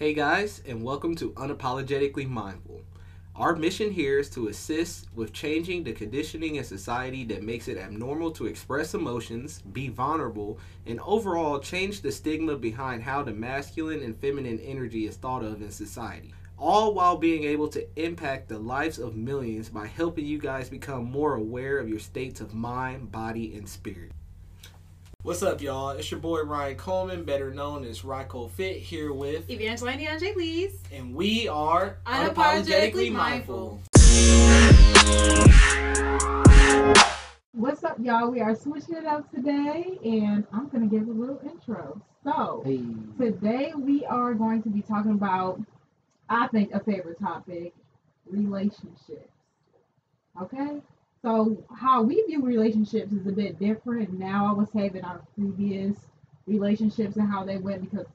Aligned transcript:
Hey 0.00 0.14
guys, 0.14 0.62
and 0.66 0.82
welcome 0.82 1.14
to 1.16 1.32
Unapologetically 1.32 2.26
Mindful. 2.26 2.80
Our 3.36 3.54
mission 3.54 3.90
here 3.92 4.18
is 4.18 4.30
to 4.30 4.48
assist 4.48 5.08
with 5.14 5.34
changing 5.34 5.84
the 5.84 5.92
conditioning 5.92 6.56
in 6.56 6.64
society 6.64 7.22
that 7.24 7.42
makes 7.42 7.68
it 7.68 7.76
abnormal 7.76 8.30
to 8.30 8.46
express 8.46 8.94
emotions, 8.94 9.60
be 9.60 9.88
vulnerable, 9.88 10.58
and 10.86 11.00
overall 11.00 11.58
change 11.58 12.00
the 12.00 12.10
stigma 12.10 12.56
behind 12.56 13.02
how 13.02 13.22
the 13.22 13.34
masculine 13.34 14.00
and 14.00 14.16
feminine 14.16 14.58
energy 14.60 15.06
is 15.06 15.16
thought 15.16 15.44
of 15.44 15.60
in 15.60 15.70
society. 15.70 16.32
All 16.56 16.94
while 16.94 17.18
being 17.18 17.44
able 17.44 17.68
to 17.68 17.86
impact 18.02 18.48
the 18.48 18.58
lives 18.58 18.98
of 18.98 19.16
millions 19.16 19.68
by 19.68 19.86
helping 19.86 20.24
you 20.24 20.38
guys 20.38 20.70
become 20.70 21.04
more 21.04 21.34
aware 21.34 21.76
of 21.76 21.90
your 21.90 21.98
states 21.98 22.40
of 22.40 22.54
mind, 22.54 23.12
body, 23.12 23.54
and 23.54 23.68
spirit. 23.68 24.12
What's 25.22 25.42
up, 25.42 25.60
y'all? 25.60 25.90
It's 25.90 26.10
your 26.10 26.18
boy 26.20 26.40
Ryan 26.42 26.76
Coleman, 26.76 27.24
better 27.24 27.52
known 27.52 27.84
as 27.84 28.00
Ryco 28.00 28.50
Fit, 28.50 28.78
here 28.78 29.12
with, 29.12 29.48
Evangeline 29.50 29.98
DeAndre, 29.98 30.32
please. 30.32 30.80
and 30.92 31.14
we 31.14 31.46
are 31.46 31.98
Unapologetically 32.06 33.12
Mindful. 33.12 33.80
What's 37.52 37.84
up, 37.84 37.98
y'all? 38.00 38.30
We 38.30 38.40
are 38.40 38.54
switching 38.56 38.94
it 38.96 39.04
up 39.04 39.30
today, 39.30 39.98
and 40.02 40.46
I'm 40.52 40.68
going 40.68 40.88
to 40.88 40.98
give 40.98 41.06
a 41.08 41.12
little 41.12 41.40
intro. 41.44 42.00
So, 42.24 42.62
Hey. 42.64 42.82
today 43.18 43.72
we 43.76 44.04
are 44.06 44.32
going 44.32 44.62
to 44.62 44.70
be 44.70 44.80
talking 44.80 45.12
about, 45.12 45.60
I 46.30 46.46
think, 46.48 46.72
a 46.72 46.80
favorite 46.80 47.18
topic 47.20 47.74
relationships. 48.30 49.28
Okay? 50.40 50.80
So, 51.22 51.62
how 51.74 52.02
we 52.02 52.22
view 52.22 52.42
relationships 52.42 53.12
is 53.12 53.26
a 53.26 53.32
bit 53.32 53.58
different 53.58 54.18
now, 54.18 54.46
I 54.48 54.52
would 54.52 54.72
say, 54.72 54.88
than 54.88 55.04
our 55.04 55.20
previous 55.34 55.94
relationships 56.46 57.16
and 57.16 57.30
how 57.30 57.44
they 57.44 57.58
went 57.58 57.82
because 57.82 58.06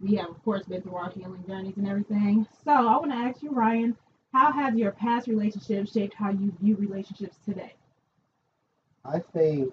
we 0.00 0.14
have, 0.16 0.30
of 0.30 0.42
course, 0.42 0.64
been 0.64 0.80
through 0.80 0.96
our 0.96 1.10
healing 1.10 1.44
journeys 1.46 1.76
and 1.76 1.86
everything. 1.86 2.46
So, 2.64 2.72
I 2.72 2.96
want 2.96 3.10
to 3.10 3.16
ask 3.16 3.42
you, 3.42 3.50
Ryan, 3.50 3.94
how 4.32 4.52
has 4.52 4.74
your 4.74 4.92
past 4.92 5.28
relationships 5.28 5.92
shaped 5.92 6.14
how 6.14 6.30
you 6.30 6.52
view 6.60 6.76
relationships 6.76 7.36
today? 7.44 7.74
I 9.04 9.18
think 9.18 9.72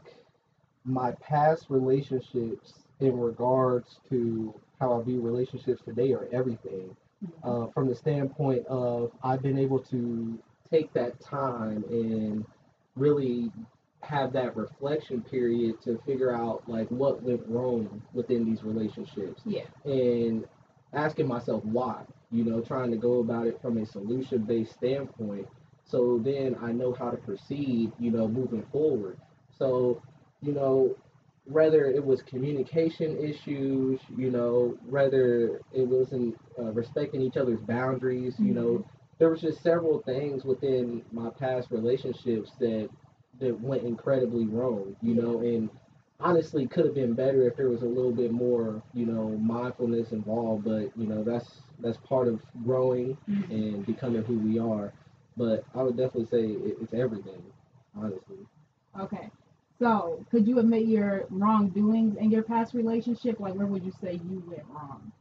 my 0.84 1.12
past 1.14 1.68
relationships 1.70 2.74
in 3.00 3.18
regards 3.18 4.00
to 4.10 4.54
how 4.80 5.00
I 5.00 5.04
view 5.04 5.22
relationships 5.22 5.82
today 5.86 6.12
are 6.12 6.28
everything. 6.34 6.96
Uh, 7.42 7.68
from 7.68 7.88
the 7.88 7.96
standpoint 7.96 8.66
of 8.68 9.12
I've 9.24 9.42
been 9.42 9.58
able 9.58 9.80
to 9.80 10.38
take 10.70 10.92
that 10.92 11.22
time 11.22 11.86
and 11.90 12.46
really 12.96 13.52
have 14.02 14.34
that 14.34 14.56
reflection 14.56 15.22
period 15.22 15.82
to 15.82 15.98
figure 16.06 16.36
out 16.36 16.68
like 16.68 16.88
what 16.90 17.24
went 17.24 17.42
wrong 17.48 18.02
within 18.14 18.46
these 18.46 18.64
relationships. 18.64 19.42
Yeah. 19.46 19.64
and 19.86 20.46
asking 20.94 21.28
myself 21.28 21.64
why 21.66 22.04
you 22.32 22.44
know 22.44 22.62
trying 22.62 22.92
to 22.92 22.98
go 22.98 23.20
about 23.20 23.48
it 23.48 23.60
from 23.62 23.78
a 23.78 23.86
solution 23.86 24.40
based 24.44 24.74
standpoint. 24.74 25.48
So 25.86 26.20
then 26.24 26.56
i 26.62 26.72
know 26.72 26.94
how 26.94 27.12
to 27.12 27.18
proceed 27.18 27.92
you 28.00 28.12
know 28.12 28.28
moving 28.28 28.66
forward. 28.72 29.18
So 29.58 30.02
you 30.42 30.54
know 30.54 30.96
whether 31.46 31.86
it 31.86 32.04
was 32.04 32.22
communication 32.22 33.18
issues 33.18 34.00
you 34.16 34.32
know 34.32 34.78
whether 34.90 35.62
it 35.74 35.86
wasn't 35.88 36.38
uh, 36.58 36.72
respecting 36.72 37.22
each 37.22 37.36
other's 37.36 37.60
boundaries 37.62 38.36
you 38.40 38.54
know 38.54 38.86
there 39.24 39.30
was 39.30 39.40
just 39.40 39.64
several 39.64 40.00
things 40.00 40.44
within 40.44 41.02
my 41.14 41.30
past 41.30 41.72
relationships 41.72 42.52
that 42.60 42.90
that 43.40 43.58
went 43.62 43.82
incredibly 43.84 44.46
wrong 44.46 44.94
you 45.02 45.16
know 45.16 45.40
and 45.40 45.70
honestly 46.20 46.68
could 46.68 46.84
have 46.84 46.94
been 46.94 47.14
better 47.14 47.48
if 47.48 47.56
there 47.56 47.70
was 47.70 47.84
a 47.84 47.86
little 47.86 48.12
bit 48.12 48.34
more 48.34 48.84
you 48.94 49.06
know 49.06 49.30
mindfulness 49.38 50.12
involved 50.12 50.66
but 50.66 50.92
you 50.98 51.08
know 51.08 51.24
that's 51.24 51.62
that's 51.80 51.96
part 52.00 52.28
of 52.28 52.42
growing 52.66 53.18
mm-hmm. 53.30 53.50
and 53.50 53.86
becoming 53.86 54.22
who 54.24 54.38
we 54.40 54.60
are 54.60 54.92
but 55.38 55.64
i 55.74 55.82
would 55.82 55.96
definitely 55.96 56.26
say 56.26 56.44
it, 56.44 56.78
it's 56.82 56.94
everything 56.94 57.42
honestly 57.96 58.40
Okay. 59.00 59.32
So, 59.80 60.24
could 60.30 60.48
you 60.48 60.60
admit 60.60 60.86
your 60.86 61.26
wrongdoings 61.32 62.16
in 62.18 62.30
your 62.30 62.44
past 62.44 62.76
relationship? 62.76 63.40
Like, 63.40 63.56
where 63.56 63.66
would 63.66 63.84
you 63.84 63.92
say 64.00 64.22
you 64.30 64.44
went 64.48 64.62
wrong? 64.70 65.12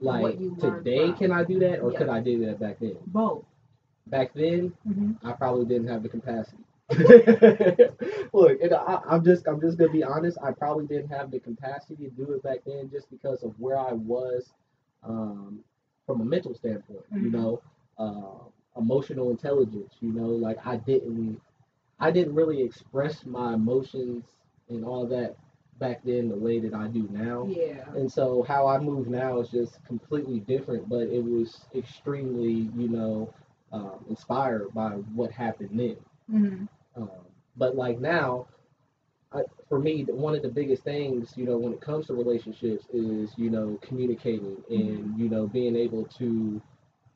like 0.00 0.22
What 0.22 0.40
you 0.40 0.54
learned 0.58 0.84
today 0.84 1.12
can 1.12 1.32
i 1.32 1.44
do 1.44 1.58
that 1.60 1.80
or 1.80 1.92
Yeah. 1.92 1.98
could 1.98 2.08
i 2.08 2.20
do 2.20 2.44
that 2.46 2.60
back 2.60 2.78
then 2.80 2.96
Both. 3.06 3.44
Back 4.10 4.32
then 4.34 4.72
hmm 4.84 5.12
I 5.22 5.32
probably 5.32 5.66
didn't 5.66 5.88
have 5.88 6.02
the 6.02 6.08
capacity. 6.08 6.62
Look, 8.32 8.60
and 8.62 8.74
I, 8.74 9.00
I'm 9.08 9.24
just 9.24 9.46
I'm 9.46 9.60
just 9.60 9.78
gonna 9.78 9.90
be 9.92 10.02
honest. 10.04 10.38
I 10.42 10.52
probably 10.52 10.86
didn't 10.86 11.08
have 11.10 11.30
the 11.30 11.38
capacity 11.40 12.04
to 12.04 12.10
do 12.10 12.32
it 12.32 12.42
back 12.42 12.58
then, 12.66 12.90
just 12.90 13.10
because 13.10 13.42
of 13.42 13.52
where 13.58 13.78
I 13.78 13.92
was 13.92 14.52
um, 15.02 15.60
from 16.06 16.20
a 16.20 16.24
mental 16.24 16.54
standpoint. 16.54 17.04
You 17.20 17.30
Mhm. 17.30 17.32
know, 17.32 17.62
uh, 17.98 18.44
emotional 18.80 19.30
intelligence. 19.30 19.94
You 20.00 20.12
know, 20.12 20.28
like 20.28 20.58
I 20.66 20.76
didn't 20.76 21.40
I 21.98 22.10
didn't 22.10 22.34
really 22.34 22.62
express 22.62 23.24
my 23.26 23.54
emotions 23.54 24.24
and 24.68 24.84
all 24.84 25.06
that 25.06 25.36
back 25.78 26.02
then 26.04 26.28
the 26.28 26.36
way 26.36 26.58
that 26.60 26.74
I 26.74 26.88
do 26.88 27.08
now. 27.10 27.46
Yeah. 27.46 27.84
And 27.94 28.10
so 28.10 28.42
how 28.42 28.66
I 28.66 28.78
move 28.78 29.08
now 29.08 29.40
is 29.40 29.50
just 29.50 29.84
completely 29.84 30.40
different, 30.40 30.88
but 30.88 31.08
it 31.08 31.22
was 31.22 31.66
extremely, 31.74 32.70
you 32.76 32.88
know, 32.88 33.32
um, 33.72 34.04
inspired 34.08 34.72
by 34.74 34.90
what 34.90 35.30
happened 35.30 35.70
then. 35.78 35.96
hmm 36.30 36.64
Um, 36.96 37.10
but 37.56 37.76
like 37.76 37.98
now, 38.00 38.46
I, 39.32 39.42
for 39.68 39.78
me, 39.78 40.04
one 40.04 40.34
of 40.34 40.42
the 40.42 40.48
biggest 40.48 40.82
things, 40.84 41.34
you 41.36 41.44
know, 41.44 41.56
when 41.58 41.72
it 41.72 41.80
comes 41.80 42.06
to 42.06 42.14
relationships 42.14 42.86
is, 42.92 43.32
you 43.36 43.50
know, 43.50 43.78
communicating 43.82 44.56
and, 44.70 45.18
you 45.18 45.28
know, 45.28 45.46
being 45.46 45.76
able 45.76 46.04
to 46.18 46.60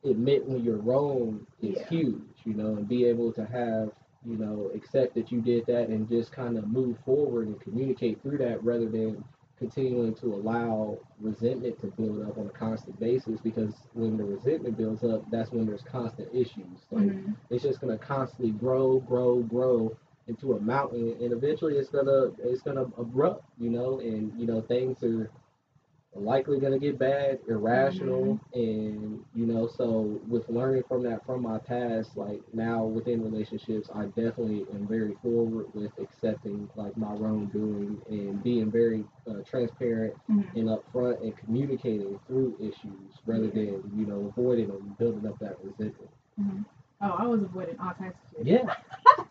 admit 0.05 0.47
when 0.47 0.63
you're 0.65 0.79
wrong 0.79 1.47
is 1.63 1.79
Yeah. 1.79 1.85
huge, 1.89 2.23
you 2.45 2.55
know, 2.55 2.77
and 2.77 2.89
be 2.89 3.05
able 3.05 3.33
to 3.33 3.45
have, 3.47 3.93
you 4.25 4.37
know, 4.37 4.71
accept 4.75 5.15
that 5.15 5.31
you 5.33 5.41
did 5.41 5.67
that 5.67 5.89
and 5.89 6.09
just 6.09 6.33
kind 6.33 6.57
of 6.59 6.69
move 6.69 6.99
forward 7.05 7.49
and 7.49 7.61
communicate 7.61 8.21
through 8.23 8.39
that 8.39 8.63
rather 8.63 8.89
than 8.89 9.23
continuing 9.63 10.15
to 10.17 10.35
allow 10.35 10.99
resentment 11.21 11.81
to 11.81 11.87
build 11.89 12.29
up 12.29 12.39
on 12.39 12.47
a 12.49 12.59
constant 12.59 12.99
basis 13.01 13.41
because 13.41 13.75
when 13.95 14.17
the 14.17 14.25
resentment 14.25 14.77
builds 14.77 15.05
up, 15.05 15.23
that's 15.31 15.53
when 15.53 15.67
there's 15.67 15.83
constant 15.83 16.29
issues. 16.35 16.87
Like, 16.91 17.13
hmm 17.13 17.33
it's 17.51 17.63
just 17.63 17.81
gonna 17.81 17.99
constantly 17.99 18.53
grow, 18.53 19.01
grow, 19.01 19.43
grow 19.43 19.97
into 20.29 20.55
a 20.55 20.61
mountain, 20.61 21.17
and 21.21 21.33
eventually 21.33 21.77
it's 21.77 21.91
gonna 21.91 22.33
it's 22.43 22.63
gonna 22.63 22.87
erupt, 22.99 23.45
you 23.59 23.71
know, 23.71 24.01
and 24.01 24.33
you 24.39 24.47
know 24.47 24.61
things 24.63 25.03
are 25.05 25.31
likely 26.15 26.61
gonna 26.61 26.79
get 26.79 26.99
bad, 26.99 27.39
irrational, 27.49 28.39
and 28.55 29.25
you 29.35 29.47
know, 29.47 29.67
so 29.67 30.21
with 30.29 30.49
learning 30.49 30.83
from 30.89 31.03
that 31.05 31.25
from 31.27 31.43
my 31.43 31.59
past, 31.59 32.17
like 32.17 32.41
now 32.53 32.85
within 32.85 33.23
relationships, 33.23 33.89
I 33.95 34.07
definitely 34.07 34.67
am 34.75 34.87
very 34.87 35.15
forward 35.23 35.67
with 35.75 35.91
accepting 35.99 36.69
like 36.77 36.97
my 36.97 37.13
wrongdoing 37.15 38.01
and 38.09 38.43
being 38.43 38.71
very 38.71 39.05
uh, 39.29 39.43
transparent 39.49 40.15
hmm 40.27 40.43
and 40.55 40.69
upfront 40.69 41.23
and 41.23 41.37
communicating 41.37 42.19
through 42.27 42.57
issues 42.61 43.15
rather 43.27 43.47
Yeah. 43.47 43.55
than 43.55 43.83
you 43.97 44.07
know 44.07 44.33
avoiding 44.37 44.69
them, 44.69 44.95
building 44.99 45.27
up 45.27 45.39
that 45.41 45.57
resentment. 45.63 46.11
hmm 46.39 46.63
Oh, 47.01 47.17
I 47.19 47.27
was 47.27 47.43
avoiding 47.43 47.79
all 47.81 47.93
types 47.95 48.19
of 48.39 48.47
shit. 48.47 48.47
Yeah. 48.47 48.75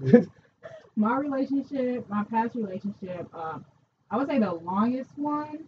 My 0.95 1.15
relationship, 1.17 2.07
my 2.09 2.23
past 2.25 2.55
relationship, 2.55 3.27
um, 3.33 3.65
I 4.11 4.17
would 4.17 4.27
say 4.27 4.39
the 4.39 4.53
longest 4.53 5.17
one 5.17 5.65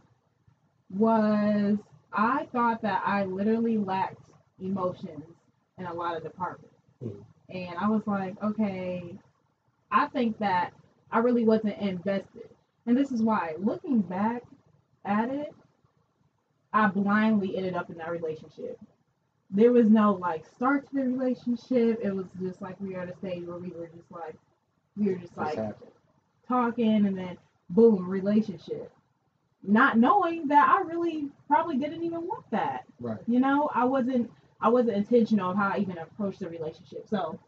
was 0.94 1.78
I 2.12 2.46
thought 2.52 2.82
that 2.84 3.02
I 3.06 3.26
literally 3.26 3.78
lacked 3.78 4.20
emotions 4.60 5.36
in 5.78 5.86
a 5.86 5.94
lot 5.94 6.16
of 6.16 6.24
departments. 6.24 6.76
Mhm. 7.04 7.24
And 7.50 7.78
I 7.78 7.90
was 7.90 8.06
like, 8.08 8.42
okay, 8.44 9.18
I 9.92 10.08
think 10.08 10.38
that 10.40 10.74
I 11.12 11.20
really 11.20 11.46
wasn't 11.46 11.78
invested. 11.80 12.50
And 12.86 12.98
this 12.98 13.12
is 13.12 13.22
why, 13.22 13.56
looking 13.60 14.02
back 14.02 14.44
at 15.06 15.30
it, 15.30 15.54
I 16.74 16.88
blindly 16.88 17.56
ended 17.58 17.76
up 17.76 17.90
in 17.90 17.98
that 17.98 18.12
relationship. 18.12 18.80
There 19.52 19.72
was 19.72 19.90
no 19.90 20.14
like 20.14 20.46
start 20.48 20.88
to 20.90 20.96
the 20.96 21.04
relationship. 21.04 22.00
It 22.02 22.14
was 22.14 22.26
just 22.42 22.62
like 22.62 22.80
we 22.82 22.94
were 22.94 23.02
at 23.02 23.10
a 23.10 23.18
stage 23.18 23.46
where 23.46 23.58
we 23.58 23.70
were 23.70 23.88
just 23.88 24.12
like, 24.12 24.36
we 24.98 25.10
were 25.10 25.16
just 25.20 25.38
like 25.38 25.60
talking 26.48 27.06
and 27.06 27.18
then 27.18 27.38
boom, 27.70 28.10
relationship. 28.10 28.92
Not 29.64 29.98
knowing 29.98 30.48
that 30.50 30.70
I 30.70 30.82
really 30.82 31.30
probably 31.48 31.78
didn't 31.78 32.04
even 32.04 32.28
want 32.28 32.44
that. 32.52 32.84
Right. 33.00 33.20
You 33.28 33.40
know, 33.40 33.70
I 33.74 33.86
wasn't 33.86 34.30
I 34.60 34.70
wasn't 34.70 34.98
intentional 34.98 35.52
of 35.52 35.58
how 35.58 35.70
I 35.70 35.78
even 35.80 35.98
approached 35.98 36.40
the 36.40 36.50
relationship. 36.50 37.08
So 37.10 37.40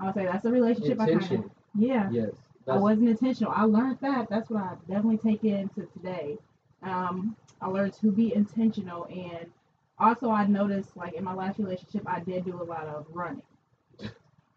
I 0.00 0.06
would 0.06 0.14
say 0.14 0.24
that's 0.24 0.44
a 0.44 0.50
relationship 0.50 1.00
I 1.00 1.06
kind 1.06 1.32
of 1.32 1.50
yeah. 1.76 2.08
Yes. 2.10 2.30
I 2.66 2.78
wasn't 2.78 3.08
intentional. 3.10 3.52
I 3.54 3.64
learned 3.64 3.98
that. 4.00 4.28
That's 4.30 4.48
what 4.48 4.62
I 4.62 4.74
definitely 4.88 5.18
take 5.18 5.44
into 5.44 5.86
today. 5.92 6.38
Um, 6.82 7.36
I 7.60 7.68
learned 7.68 7.92
to 7.94 8.10
be 8.10 8.34
intentional, 8.34 9.06
and 9.06 9.46
also 9.98 10.30
I 10.30 10.46
noticed, 10.46 10.96
like 10.96 11.14
in 11.14 11.24
my 11.24 11.34
last 11.34 11.58
relationship, 11.58 12.02
I 12.06 12.20
did 12.20 12.44
do 12.44 12.60
a 12.60 12.64
lot 12.64 12.86
of 12.86 13.06
running. 13.12 13.42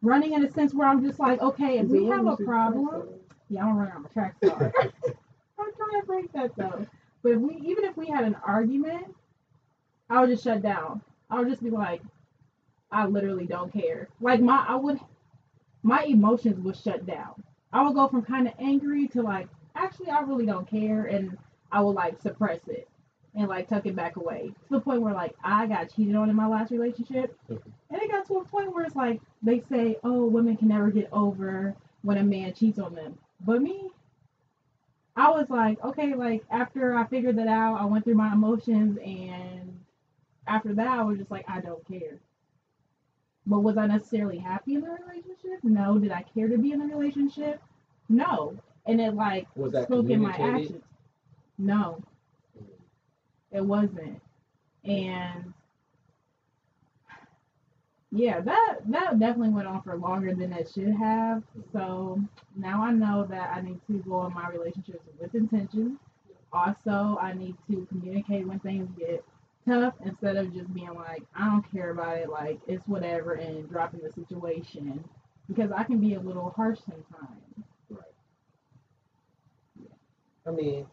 Running 0.02 0.34
in 0.34 0.46
a 0.46 0.52
sense 0.52 0.74
where 0.74 0.88
I'm 0.88 1.04
just 1.04 1.20
like, 1.20 1.42
okay, 1.42 1.80
if 1.80 1.88
we 1.88 2.06
have 2.06 2.28
a 2.28 2.38
problem, 2.38 3.10
yeah, 3.50 3.66
I'm 3.66 3.78
running 3.78 3.94
on 3.94 4.04
the 4.04 4.10
track 4.10 4.36
star. 4.44 4.74
I'm 5.60 5.74
trying 5.76 6.02
to 6.02 6.08
break 6.08 6.32
that 6.34 6.56
though. 6.56 6.86
But 7.24 7.34
if 7.34 7.40
we, 7.40 7.56
even 7.66 7.84
if 7.86 7.98
we 7.98 8.08
had 8.08 8.24
an 8.26 8.36
argument, 8.46 9.16
I 10.10 10.22
would 10.22 10.30
just 10.30 10.44
shut 10.44 10.62
down. 10.62 11.02
I 11.30 11.40
would 11.40 11.50
just 11.50 11.64
be 11.64 11.70
like, 11.70 12.02
I 12.92 13.06
literally 13.06 13.46
don't 13.48 13.74
care. 13.74 14.08
Like 14.22 14.42
my, 14.42 14.66
I 14.68 14.76
would, 14.76 15.00
my 15.84 16.04
emotions 16.04 16.60
would 16.60 16.78
shut 16.78 17.06
down. 17.06 17.44
I 17.74 17.84
would 17.84 17.96
go 17.96 18.08
from 18.08 18.24
kind 18.24 18.48
of 18.48 18.54
angry 18.60 19.08
to 19.10 19.22
like, 19.22 19.50
actually, 19.76 20.10
I 20.10 20.22
really 20.22 20.46
don't 20.46 20.70
care, 20.70 21.06
and 21.06 21.38
I 21.72 21.82
would 21.82 21.96
like 21.96 22.22
suppress 22.22 22.62
it 22.68 22.88
and 23.36 23.48
like 23.50 23.68
tuck 23.68 23.86
it 23.86 23.96
back 23.96 24.16
away 24.16 24.48
to 24.48 24.70
the 24.72 24.80
point 24.80 25.02
where 25.02 25.14
like 25.14 25.36
I 25.44 25.68
got 25.68 25.94
cheated 25.94 26.16
on 26.16 26.30
in 26.30 26.36
my 26.36 26.48
last 26.48 26.72
relationship, 26.72 27.38
Mhm. 27.50 27.62
and 27.92 28.02
it 28.02 28.10
got 28.12 28.26
to 28.28 28.36
a 28.38 28.46
point 28.46 28.74
where 28.74 28.86
it's 28.86 28.96
like 28.96 29.22
they 29.44 29.62
say, 29.70 29.98
oh, 30.04 30.26
women 30.26 30.58
can 30.58 30.70
never 30.70 30.90
get 30.92 31.10
over 31.12 31.76
when 32.04 32.18
a 32.18 32.24
man 32.24 32.54
cheats 32.54 32.80
on 32.80 32.96
them, 32.96 33.18
but 33.46 33.62
me. 33.62 33.92
I 35.18 35.32
was 35.32 35.50
like, 35.50 35.84
okay, 35.84 36.14
like 36.14 36.44
after 36.52 36.96
I 36.96 37.06
figured 37.08 37.38
that 37.38 37.48
out, 37.48 37.82
I 37.82 37.86
went 37.86 38.06
through 38.06 38.16
my 38.16 38.32
emotions, 38.32 39.00
and 39.04 39.80
after 40.46 40.74
that, 40.76 41.00
I 41.00 41.04
was 41.04 41.18
just 41.18 41.32
like, 41.32 41.46
I 41.50 41.60
don't 41.60 41.86
care. 41.88 42.20
But 43.48 43.60
was 43.60 43.78
I 43.78 43.88
necessarily 43.88 44.38
happy 44.38 44.76
in 44.76 44.82
the 44.82 44.90
relationship? 44.90 45.60
No. 45.64 45.98
Did 45.98 46.12
I 46.12 46.24
care 46.34 46.48
to 46.48 46.58
be 46.58 46.72
in 46.72 46.80
the 46.80 46.86
relationship? 46.86 47.62
No. 48.10 48.58
And 48.86 49.02
it 49.02 49.16
like 49.16 49.48
Was 49.56 49.72
that 49.72 49.86
spoke 49.86 50.10
in 50.10 50.22
my 50.22 50.32
actions. 50.32 50.84
No, 51.58 52.02
mm. 52.58 52.66
it 53.52 53.66
wasn't. 53.66 54.22
And 54.86 55.54
yeah, 58.12 58.40
that 58.40 58.78
that 58.88 59.20
definitely 59.20 59.50
went 59.50 59.68
on 59.68 59.82
for 59.82 59.96
longer 59.98 60.34
than 60.34 60.54
it 60.54 60.70
should 60.74 60.94
have. 60.96 61.44
So 61.74 62.22
now 62.56 62.84
I 62.84 62.92
know 62.92 63.28
that 63.30 63.52
I 63.54 63.62
need 63.62 63.80
to 63.88 64.00
go 64.08 64.26
in 64.26 64.34
my 64.34 64.50
relationships 64.50 65.04
with 65.20 65.36
intention. 65.36 66.00
Also, 66.54 67.18
I 67.22 67.34
need 67.34 67.56
to 67.70 67.86
communicate 67.90 68.48
when 68.48 68.60
things 68.60 68.90
get 68.98 69.24
tough 69.68 69.94
instead 70.06 70.38
of 70.38 70.54
just 70.54 70.74
being 70.74 70.94
like, 70.94 71.24
I 71.36 71.46
don't 71.46 71.72
care 71.72 71.90
about 71.92 72.18
it, 72.18 72.30
like 72.30 72.60
it's 72.68 72.88
whatever, 72.88 73.34
and 73.34 73.70
dropping 73.70 74.00
the 74.00 74.12
situation. 74.14 75.04
Because 75.50 75.72
I 75.72 75.84
can 75.84 76.00
be 76.00 76.14
a 76.14 76.20
little 76.20 76.50
harsh 76.56 76.80
sometimes. 76.86 77.42
Right. 77.90 78.02
I 80.46 80.52
mean, 80.52 80.86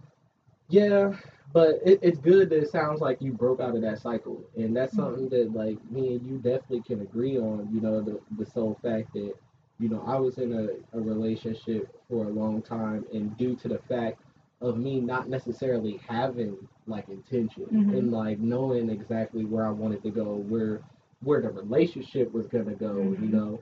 yeah, 0.69 1.13
but 1.55 1.77
it, 1.87 2.01
it's 2.03 2.19
good 2.19 2.51
that 2.51 2.59
it 2.63 2.71
sounds 2.71 3.01
like 3.01 3.23
you 3.23 3.33
broke 3.33 3.61
out 3.61 3.77
of 3.77 3.83
that 3.83 4.01
cycle, 4.01 4.45
and 4.57 4.77
that's 4.77 4.95
Mhm. 4.95 4.97
something 4.97 5.31
that 5.31 5.55
like 5.55 5.79
me 5.93 6.17
and 6.17 6.27
you 6.27 6.39
definitely 6.39 6.83
can 6.83 7.03
agree 7.03 7.39
on. 7.39 7.69
You 7.73 7.81
know, 7.81 8.03
the 8.03 8.21
the 8.39 8.47
sole 8.47 8.79
fact 8.83 9.15
that 9.15 9.35
you 9.81 9.89
know 9.91 10.05
I 10.07 10.17
was 10.17 10.39
in 10.39 10.53
a, 10.53 10.99
a 10.99 11.01
relationship 11.01 11.95
for 12.09 12.27
a 12.27 12.31
long 12.31 12.63
time, 12.63 13.07
and 13.15 13.37
due 13.39 13.57
to 13.57 13.69
the 13.69 13.79
fact 13.89 14.21
of 14.63 14.79
me 14.79 15.01
not 15.01 15.29
necessarily 15.29 16.01
having 16.09 16.57
like 16.87 17.09
intention 17.09 17.69
Mhm. 17.73 17.93
and 17.93 18.13
like 18.13 18.39
knowing 18.41 18.91
exactly 18.91 19.45
where 19.45 19.67
I 19.67 19.71
wanted 19.71 20.03
to 20.05 20.11
go, 20.11 20.37
where 20.37 20.81
where 21.23 21.43
the 21.43 21.51
relationship 21.51 22.33
was 22.33 22.49
gonna 22.49 22.75
go, 22.75 23.15
you 23.21 23.29
Mhm. 23.29 23.31
know, 23.31 23.61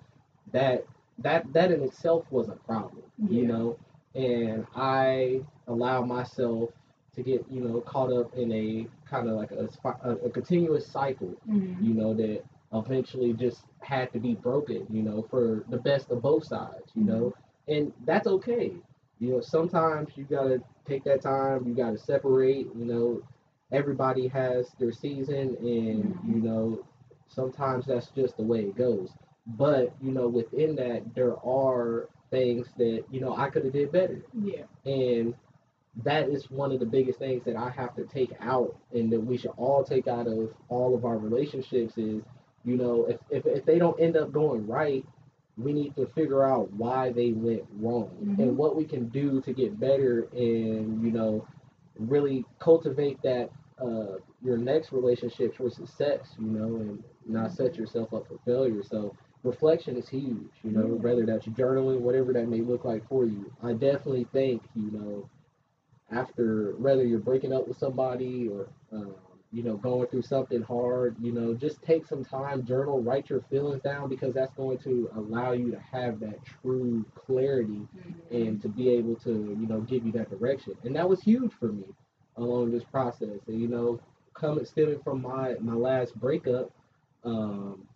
that 0.52 0.84
that 1.18 1.52
that 1.52 1.72
in 1.72 1.82
itself 1.82 2.30
was 2.30 2.48
a 2.48 2.56
problem, 2.56 3.02
you 3.28 3.46
know, 3.46 3.78
and 4.14 4.66
I 4.74 5.42
allow 5.68 6.02
myself 6.04 6.70
to 7.14 7.22
get 7.22 7.44
you 7.50 7.60
know 7.60 7.80
caught 7.80 8.12
up 8.12 8.34
in 8.36 8.50
a 8.52 8.86
kind 9.08 9.28
of 9.28 9.36
like 9.36 9.50
a, 9.52 9.68
a, 10.04 10.10
a 10.26 10.30
continuous 10.30 10.86
cycle 10.86 11.34
Mm-hmm. 11.48 11.84
you 11.84 11.94
know 11.94 12.14
that 12.14 12.42
eventually 12.72 13.32
just 13.34 13.64
had 13.80 14.12
to 14.12 14.18
be 14.18 14.34
broken 14.34 14.86
you 14.90 15.02
know 15.02 15.22
for 15.30 15.64
the 15.68 15.76
best 15.78 16.10
of 16.10 16.22
both 16.22 16.44
sides 16.44 16.92
you 16.94 17.04
know 17.04 17.32
and 17.68 17.92
that's 18.06 18.26
okay 18.26 18.72
you 19.18 19.30
know 19.30 19.40
sometimes 19.40 20.16
you 20.16 20.24
gotta 20.24 20.60
take 20.86 21.04
that 21.04 21.20
time 21.22 21.66
you 21.66 21.74
gotta 21.74 21.98
separate 21.98 22.66
you 22.74 22.84
know 22.84 23.22
everybody 23.72 24.26
has 24.28 24.70
their 24.78 24.92
season 24.92 25.56
and 25.60 26.04
Mhm. 26.04 26.34
you 26.34 26.40
know 26.42 26.84
sometimes 27.28 27.86
that's 27.86 28.08
just 28.10 28.36
the 28.36 28.42
way 28.42 28.60
it 28.60 28.76
goes 28.76 29.12
but 29.58 29.94
you 30.00 30.12
know 30.12 30.28
within 30.28 30.74
that 30.76 31.02
there 31.14 31.36
are 31.44 32.08
things 32.30 32.72
that 32.76 33.04
you 33.10 33.20
know 33.20 33.34
i 33.36 33.48
could 33.48 33.64
have 33.64 33.72
did 33.72 33.90
better 33.92 34.22
Yeah. 34.32 34.64
and 34.86 35.34
that 36.04 36.28
is 36.28 36.50
one 36.50 36.72
of 36.72 36.80
the 36.80 36.86
biggest 36.86 37.18
things 37.18 37.44
that 37.44 37.56
I 37.56 37.70
have 37.70 37.94
to 37.96 38.04
take 38.04 38.32
out 38.40 38.76
and 38.92 39.12
that 39.12 39.20
we 39.20 39.36
should 39.36 39.52
all 39.56 39.84
take 39.84 40.08
out 40.08 40.26
of 40.26 40.52
all 40.68 40.94
of 40.94 41.04
our 41.04 41.18
relationships 41.18 41.98
is, 41.98 42.22
you 42.64 42.76
know, 42.76 43.06
if, 43.06 43.20
if, 43.30 43.46
if 43.46 43.64
they 43.66 43.78
don't 43.78 43.98
end 44.00 44.16
up 44.16 44.32
going 44.32 44.66
right, 44.66 45.04
we 45.58 45.72
need 45.72 45.94
to 45.96 46.06
figure 46.08 46.44
out 46.44 46.72
why 46.72 47.12
they 47.12 47.32
went 47.32 47.62
wrong 47.78 48.10
Mhm. 48.22 48.38
and 48.40 48.56
what 48.56 48.74
we 48.76 48.84
can 48.84 49.08
do 49.08 49.40
to 49.42 49.52
get 49.52 49.78
better 49.78 50.22
and, 50.32 51.02
you 51.02 51.10
know, 51.12 51.46
really 51.98 52.44
cultivate 52.58 53.20
that 53.22 53.50
uh, 53.80 54.16
your 54.42 54.56
next 54.56 54.92
relationship 54.92 55.54
for 55.56 55.68
success, 55.70 56.34
you 56.38 56.46
know, 56.46 56.76
and 56.76 57.02
not 57.26 57.52
set 57.52 57.76
yourself 57.76 58.12
up 58.14 58.26
for 58.28 58.38
failure. 58.46 58.82
So 58.82 59.14
reflection 59.42 59.96
is 59.96 60.08
huge, 60.08 60.50
you 60.62 60.70
know, 60.70 60.86
Yeah. 60.86 60.94
whether 60.94 61.26
that's 61.26 61.46
journaling, 61.46 62.00
whatever 62.00 62.32
that 62.32 62.48
may 62.48 62.60
look 62.60 62.84
like 62.84 63.06
for 63.08 63.24
you. 63.26 63.52
I 63.62 63.72
definitely 63.72 64.24
think, 64.32 64.62
you 64.74 64.90
know, 64.92 65.28
after 66.12 66.74
whether 66.78 67.04
you're 67.04 67.18
breaking 67.18 67.52
up 67.52 67.68
with 67.68 67.78
somebody 67.78 68.48
or 68.48 68.68
um, 68.92 69.14
you 69.52 69.62
know 69.62 69.76
going 69.76 70.06
through 70.08 70.22
something 70.22 70.62
hard 70.62 71.16
you 71.20 71.32
know 71.32 71.54
just 71.54 71.82
take 71.82 72.06
some 72.06 72.24
time 72.24 72.64
journal 72.64 73.02
write 73.02 73.30
your 73.30 73.40
feelings 73.50 73.82
down 73.82 74.08
because 74.08 74.34
that's 74.34 74.54
going 74.54 74.78
to 74.78 75.10
allow 75.16 75.52
you 75.52 75.70
to 75.70 75.80
have 75.80 76.20
that 76.20 76.38
true 76.44 77.04
clarity 77.14 77.86
Mm-hmm. 77.96 78.36
and 78.36 78.60
to 78.62 78.68
be 78.68 78.88
able 78.90 79.16
to 79.16 79.30
you 79.60 79.66
know 79.66 79.80
give 79.80 80.04
you 80.04 80.12
that 80.12 80.30
direction 80.30 80.74
and 80.84 80.94
that 80.96 81.08
was 81.08 81.20
huge 81.22 81.52
for 81.52 81.72
me 81.72 81.84
along 82.36 82.70
this 82.70 82.84
process 82.84 83.40
and 83.48 83.60
you 83.60 83.68
know 83.68 84.00
coming 84.34 84.64
stemming 84.64 85.00
from 85.02 85.22
my 85.22 85.54
my 85.60 85.74
last 85.74 86.14
breakup 86.18 86.70
um 87.24 87.86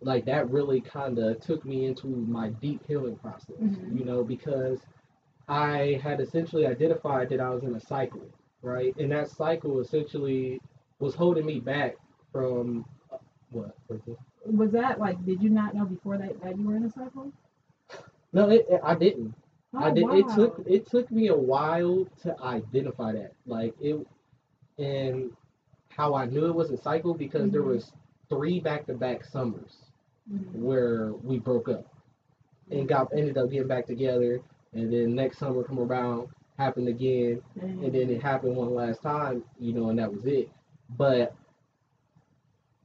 like 0.00 0.24
that 0.26 0.50
really 0.50 0.80
kind 0.80 1.18
of 1.18 1.40
took 1.40 1.64
me 1.64 1.86
into 1.86 2.06
my 2.06 2.50
deep 2.50 2.82
healing 2.86 3.16
process 3.16 3.56
Mhm. 3.62 3.98
you 3.98 4.04
know 4.04 4.24
because 4.24 4.80
I 5.48 6.00
had 6.02 6.20
essentially 6.20 6.66
identified 6.66 7.28
that 7.30 7.40
I 7.40 7.50
was 7.50 7.62
in 7.64 7.74
a 7.74 7.80
cycle, 7.80 8.22
right? 8.62 8.96
And 8.96 9.10
that 9.12 9.28
cycle 9.30 9.80
essentially 9.80 10.60
was 10.98 11.14
holding 11.14 11.46
me 11.46 11.60
back 11.60 11.96
from 12.32 12.84
what? 13.50 13.76
Was 14.46 14.72
that 14.72 14.98
like? 14.98 15.24
Did 15.24 15.42
you 15.42 15.50
not 15.50 15.74
know 15.74 15.84
before 15.84 16.18
that 16.18 16.40
that 16.42 16.56
you 16.58 16.64
were 16.66 16.76
in 16.76 16.84
a 16.84 16.90
cycle? 16.90 17.32
No, 18.32 18.48
it, 18.50 18.66
I 18.82 18.94
didn't. 18.94 19.34
I 19.76 19.90
Oh, 19.90 19.94
did. 19.94 20.10
It 20.10 20.28
took 20.28 20.62
it 20.66 20.86
took 20.86 21.10
me 21.10 21.28
a 21.28 21.36
while 21.36 22.06
to 22.22 22.40
identify 22.42 23.12
that, 23.12 23.32
like 23.46 23.74
it, 23.80 24.06
and 24.78 25.30
how 25.88 26.14
I 26.14 26.26
knew 26.26 26.46
it 26.46 26.54
was 26.54 26.70
a 26.70 26.76
cycle 26.76 27.14
because 27.14 27.50
there 27.50 27.62
Mhm. 27.62 27.66
was 27.74 27.92
three 28.28 28.60
back 28.60 28.86
to 28.86 28.94
back 28.94 29.24
summers 29.24 29.90
Mhm. 30.30 30.52
where 30.54 31.12
we 31.14 31.38
broke 31.38 31.68
up 31.68 31.86
and 32.70 32.88
got 32.88 33.12
ended 33.12 33.38
up 33.38 33.50
getting 33.50 33.68
back 33.68 33.86
together, 33.86 34.40
and 34.78 34.92
then 34.92 35.14
next 35.14 35.38
summer 35.38 35.62
come 35.62 35.78
around 35.78 36.28
happened 36.58 36.88
again, 36.88 37.42
Dang. 37.58 37.84
and 37.84 37.92
then 37.94 38.10
it 38.10 38.22
happened 38.22 38.56
one 38.56 38.74
last 38.74 39.02
time, 39.02 39.44
you 39.58 39.72
know, 39.72 39.90
and 39.90 39.98
that 39.98 40.12
was 40.12 40.24
it. 40.26 40.48
But 40.96 41.34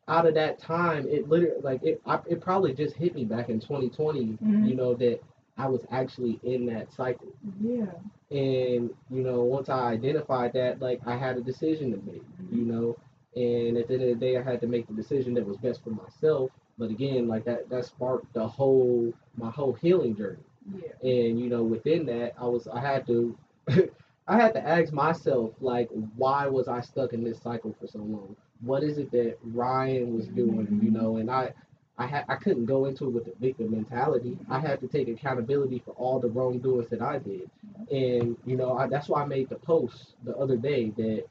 out 0.07 0.25
of 0.27 0.33
that 0.35 0.59
time, 0.59 1.07
it 1.07 1.27
literally 1.29 1.61
like 1.61 1.83
it, 1.83 2.01
I, 2.05 2.19
it 2.27 2.41
probably 2.41 2.73
just 2.73 2.95
hit 2.95 3.15
me 3.15 3.23
back 3.25 3.49
in 3.49 3.59
2020, 3.59 4.37
Mhm. 4.43 4.67
you 4.67 4.75
know, 4.75 4.93
that 4.95 5.19
I 5.57 5.67
was 5.67 5.85
actually 5.91 6.39
in 6.43 6.65
that 6.67 6.91
cycle. 6.91 7.27
Yeah. 7.61 7.85
And 8.31 8.89
you 9.09 9.23
know, 9.23 9.43
once 9.43 9.69
I 9.69 9.91
identified 9.91 10.53
that, 10.53 10.81
like 10.81 11.01
I 11.05 11.15
had 11.17 11.37
a 11.37 11.41
decision 11.41 11.91
to 11.91 11.97
make, 12.11 12.23
you 12.51 12.65
know, 12.65 12.97
and 13.35 13.77
at 13.77 13.87
the 13.87 13.93
end 13.95 14.03
of 14.03 14.09
the 14.09 14.15
day, 14.15 14.37
I 14.37 14.41
had 14.41 14.61
to 14.61 14.67
make 14.67 14.87
the 14.87 14.93
decision 14.93 15.33
that 15.35 15.45
was 15.45 15.57
best 15.57 15.83
for 15.83 15.91
myself. 15.91 16.51
But 16.77 16.89
again, 16.89 17.27
like 17.27 17.45
that, 17.45 17.69
that 17.69 17.85
sparked 17.85 18.33
the 18.33 18.47
whole 18.47 19.13
my 19.37 19.49
whole 19.51 19.73
healing 19.73 20.15
journey 20.15 20.43
Yeah. 20.69 20.91
and 21.01 21.39
you 21.39 21.49
know 21.49 21.63
within 21.63 22.05
that 22.05 22.33
i 22.39 22.45
was 22.45 22.67
i 22.67 22.79
had 22.79 23.05
to 23.07 23.37
i 24.27 24.37
had 24.39 24.53
to 24.53 24.67
ask 24.67 24.93
myself 24.93 25.51
like 25.59 25.89
why 26.15 26.47
was 26.47 26.67
i 26.67 26.79
stuck 26.81 27.13
in 27.13 27.23
this 27.23 27.41
cycle 27.41 27.75
for 27.79 27.87
so 27.87 27.99
long 27.99 28.35
what 28.61 28.83
is 28.83 28.97
it 28.97 29.11
that 29.11 29.37
ryan 29.43 30.15
was 30.15 30.27
doing 30.27 30.67
Mhm. 30.67 30.83
you 30.83 30.91
know 30.91 31.17
and 31.17 31.29
i 31.31 31.51
i 31.97 32.05
had 32.05 32.25
i 32.29 32.35
couldn't 32.35 32.65
go 32.65 32.85
into 32.85 33.05
it 33.05 33.11
with 33.13 33.25
the 33.25 33.33
victim 33.39 33.71
mentality 33.71 34.37
i 34.49 34.59
had 34.59 34.79
to 34.81 34.87
take 34.87 35.07
accountability 35.07 35.79
for 35.83 35.91
all 35.91 36.19
the 36.19 36.29
wrongdoings 36.29 36.89
that 36.89 37.01
i 37.01 37.17
did 37.17 37.49
and 37.91 38.37
you 38.45 38.55
know 38.55 38.77
I, 38.77 38.87
that's 38.87 39.09
why 39.09 39.23
i 39.23 39.25
made 39.25 39.49
the 39.49 39.55
post 39.55 40.15
the 40.23 40.35
other 40.37 40.57
day 40.57 40.91
that 40.97 41.25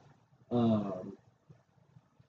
um 0.51 1.13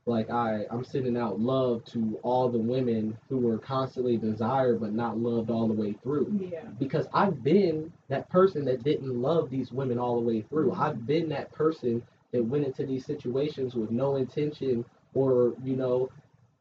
like 0.07 0.31
I, 0.31 0.65
I'm 0.71 0.85
sending 0.85 1.17
out 1.17 1.39
love 1.41 1.85
to 1.87 2.19
all 2.23 2.49
the 2.49 2.59
women 2.59 3.17
who 3.29 3.39
were 3.39 3.59
constantly 3.59 4.17
desired 4.17 4.81
but 4.81 4.93
not 4.93 5.19
loved 5.19 5.51
all 5.51 5.69
the 5.69 5.75
way 5.75 5.93
through 6.03 6.37
Yeah. 6.53 6.63
because 6.79 7.07
I've 7.15 7.43
been 7.45 7.93
that 8.09 8.29
person 8.29 8.65
that 8.65 8.83
didn't 8.83 9.21
love 9.21 9.49
these 9.49 9.71
women 9.73 9.99
all 9.99 10.17
the 10.21 10.27
way 10.27 10.41
through. 10.43 10.71
Mhm. 10.71 10.79
I've 10.79 11.07
been 11.07 11.29
that 11.31 11.53
person 11.53 12.03
that 12.33 12.45
went 12.45 12.65
into 12.67 12.85
these 12.85 13.05
situations 13.05 13.75
with 13.75 13.91
no 13.91 14.17
intention 14.17 14.85
or, 15.15 15.55
you 15.63 15.77
know, 15.77 16.11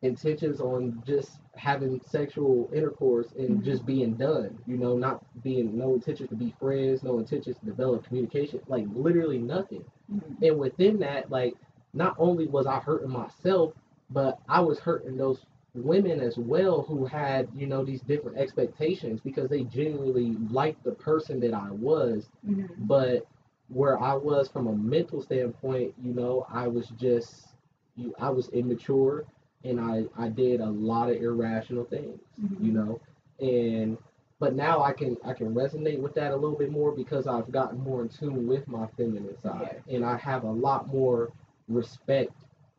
intentions 0.03 0.59
on 0.61 1.01
just 1.05 1.39
having 1.55 1.99
sexual 2.01 2.69
intercourse 2.73 3.31
and 3.37 3.59
Mhm. 3.59 3.63
just 3.63 3.85
being 3.85 4.13
done, 4.15 4.57
you 4.67 4.77
know, 4.77 4.97
not 4.97 5.23
being 5.43 5.77
no 5.77 5.93
intentions 5.93 6.29
to 6.29 6.35
be 6.35 6.51
friends, 6.59 7.03
no 7.03 7.19
intentions 7.19 7.57
to 7.59 7.65
develop 7.65 8.03
communication, 8.03 8.59
like 8.67 8.85
literally 8.95 9.37
nothing. 9.37 9.83
Mhm. 10.11 10.41
And 10.47 10.59
within 10.59 10.99
that, 10.99 11.29
like 11.31 11.55
not 11.93 12.15
only 12.17 12.47
was 12.47 12.65
I 12.65 12.79
hurting 12.79 13.09
myself, 13.09 13.73
but 14.09 14.39
I 14.47 14.59
was 14.61 14.79
hurting 14.79 15.17
those 15.17 15.45
women 15.75 16.19
as 16.19 16.37
well 16.37 16.81
who 16.81 17.05
had, 17.05 17.47
you 17.55 17.67
know, 17.67 17.83
these 17.83 18.01
different 18.01 18.37
expectations 18.37 19.21
because 19.21 19.49
they 19.49 19.63
genuinely 19.63 20.35
liked 20.49 20.83
the 20.83 20.91
person 20.91 21.39
that 21.41 21.53
I 21.53 21.69
was, 21.71 22.29
Mhm. 22.45 22.69
but 22.87 23.25
where 23.69 23.99
I 24.01 24.13
was 24.13 24.47
from 24.49 24.67
a 24.67 24.73
mental 24.73 25.21
standpoint, 25.21 25.93
you 26.01 26.13
know, 26.13 26.45
I 26.49 26.67
was 26.67 26.89
just 26.89 27.55
you 27.95 28.13
I 28.19 28.29
was 28.29 28.49
immature 28.49 29.25
and 29.63 29.79
I 29.79 30.05
I 30.17 30.29
did 30.29 30.61
a 30.61 30.69
lot 30.69 31.09
of 31.09 31.17
irrational 31.17 31.85
things, 31.85 32.19
Mhm. 32.41 32.63
you 32.63 32.71
know. 32.71 32.99
And 33.39 33.97
but 34.39 34.55
now 34.55 34.81
I 34.81 34.93
can 34.93 35.17
I 35.23 35.33
can 35.33 35.53
resonate 35.53 35.99
with 35.99 36.13
that 36.15 36.31
a 36.31 36.35
little 36.35 36.57
bit 36.57 36.71
more 36.71 36.91
because 36.91 37.27
I've 37.27 37.51
gotten 37.51 37.79
more 37.79 38.01
in 38.01 38.09
tune 38.09 38.47
with 38.47 38.67
my 38.67 38.87
feminine 38.97 39.37
side 39.37 39.83
and 39.89 40.03
I 40.05 40.17
have 40.17 40.43
a 40.43 40.51
lot 40.51 40.87
more 40.87 41.31
respect 41.73 42.33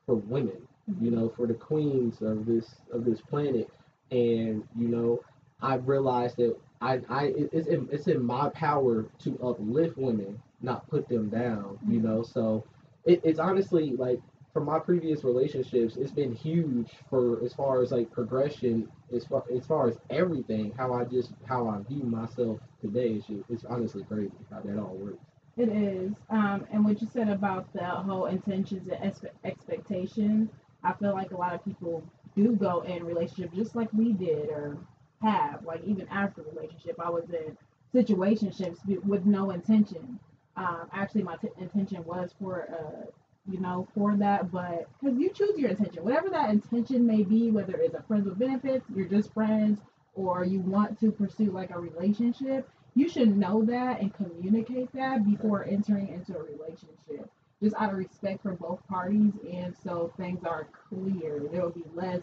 for 0.06 0.16
women 0.16 0.68
you 0.87 1.11
mm-hmm. 1.11 1.20
know, 1.20 1.32
for 1.37 1.46
the 1.46 1.54
queens 1.54 2.22
of 2.22 2.46
this 2.46 2.75
of 2.92 3.04
this 3.04 3.20
planet. 3.20 3.68
And 4.11 4.64
you 4.76 4.88
know, 4.88 5.20
I 5.61 5.76
realized 5.76 6.37
that 6.37 6.56
I 6.80 7.00
I 7.08 7.32
it's 7.37 7.68
in, 7.68 7.88
it's 7.92 8.08
in 8.08 8.22
my 8.22 8.49
power 8.50 9.06
to 9.20 9.38
uplift 9.42 9.96
women, 9.96 10.40
not 10.61 10.88
put 10.88 11.08
them 11.08 11.28
down. 11.28 11.78
You 11.87 11.99
mm-hmm. 11.99 12.06
know, 12.06 12.22
so 12.22 12.64
it, 13.04 13.20
it's 13.25 13.38
honestly 13.38 13.92
like 13.96 14.20
from 14.52 14.66
my 14.66 14.78
previous 14.78 15.25
relationships, 15.25 15.96
it's 15.96 16.11
been 16.11 16.34
huge 16.34 16.90
for 17.08 17.42
as 17.42 17.54
far 17.54 17.80
as 17.80 17.90
like 17.90 18.11
progression, 18.11 18.88
as 19.14 19.25
far 19.25 19.44
as 19.54 19.64
far 19.64 19.88
as 19.88 19.99
everything. 20.11 20.72
How 20.76 20.92
I 20.92 21.04
just 21.04 21.32
how 21.46 21.68
I 21.68 21.80
view 21.88 22.02
myself 22.02 22.58
today 22.80 23.11
is 23.11 23.25
just, 23.25 23.44
it's 23.49 23.64
honestly 23.64 24.04
crazy 24.04 24.32
how 24.50 24.61
that 24.61 24.78
all 24.78 24.96
works. 24.96 25.25
It 25.56 25.68
is. 25.68 26.12
Um, 26.30 26.66
and 26.73 26.85
what 26.85 27.00
you 27.02 27.09
said 27.12 27.28
about 27.28 27.73
the 27.75 27.85
whole 27.85 28.26
intentions 28.26 28.88
and 28.88 29.00
expe- 29.02 29.30
expectations, 29.44 30.50
I 30.82 30.94
feel 30.94 31.12
like 31.12 31.30
a 31.32 31.37
lot 31.37 31.54
of 31.54 31.64
people 31.64 32.02
do 32.35 32.56
go 32.56 32.80
in 32.82 33.04
relationship 33.04 33.52
just 33.54 33.76
like 33.76 33.92
we 33.92 34.12
did 34.12 34.49
or 34.49 34.78
have. 35.21 35.64
Like 35.64 35.85
even 35.85 36.09
after 36.09 36.42
relationship, 36.42 36.99
I 36.99 37.11
was 37.11 37.25
in 37.30 37.56
situationships 37.94 38.85
with- 38.87 39.04
with 39.04 39.26
no 39.26 39.50
intention. 39.50 40.18
Um, 40.56 40.88
actually, 40.92 41.23
my 41.23 41.37
t- 41.37 41.50
intention 41.59 42.04
was 42.04 42.32
for, 42.40 42.62
uh, 42.71 43.06
you 43.47 43.61
know, 43.61 43.87
for 43.94 44.16
that, 44.16 44.50
but 44.50 44.88
because 45.00 45.18
you 45.18 45.30
choose 45.30 45.59
your 45.59 45.71
intention, 45.71 46.04
whatever 46.04 46.30
that 46.30 46.50
intention 46.50 47.06
may 47.06 47.23
be, 47.23 47.50
whether 47.50 47.76
it's 47.76 47.94
a 47.94 48.02
friends 48.02 48.25
with 48.26 48.38
benefits, 48.38 48.87
you're 48.94 49.09
just 49.09 49.32
friends, 49.35 49.80
or 50.14 50.44
you 50.44 50.61
want 50.61 50.99
to 51.00 51.11
pursue 51.12 51.50
like 51.50 51.71
a 51.71 51.78
relationship, 51.78 52.68
you 52.94 53.08
should 53.08 53.37
know 53.37 53.64
that 53.64 54.00
and 54.00 54.12
communicate 54.14 54.92
that 54.92 55.25
before 55.25 55.64
entering 55.64 56.08
into 56.08 56.37
a 56.37 56.42
relationship 56.42 57.30
just 57.62 57.76
out 57.76 57.90
of 57.92 57.96
respect 57.99 58.42
for 58.42 58.52
both 58.52 58.87
parties 58.88 59.32
and 59.52 59.75
so 59.84 60.12
things 60.16 60.44
are 60.44 60.68
clear 60.88 61.42
there 61.50 61.62
will 61.62 61.70
be 61.70 61.84
less 61.94 62.22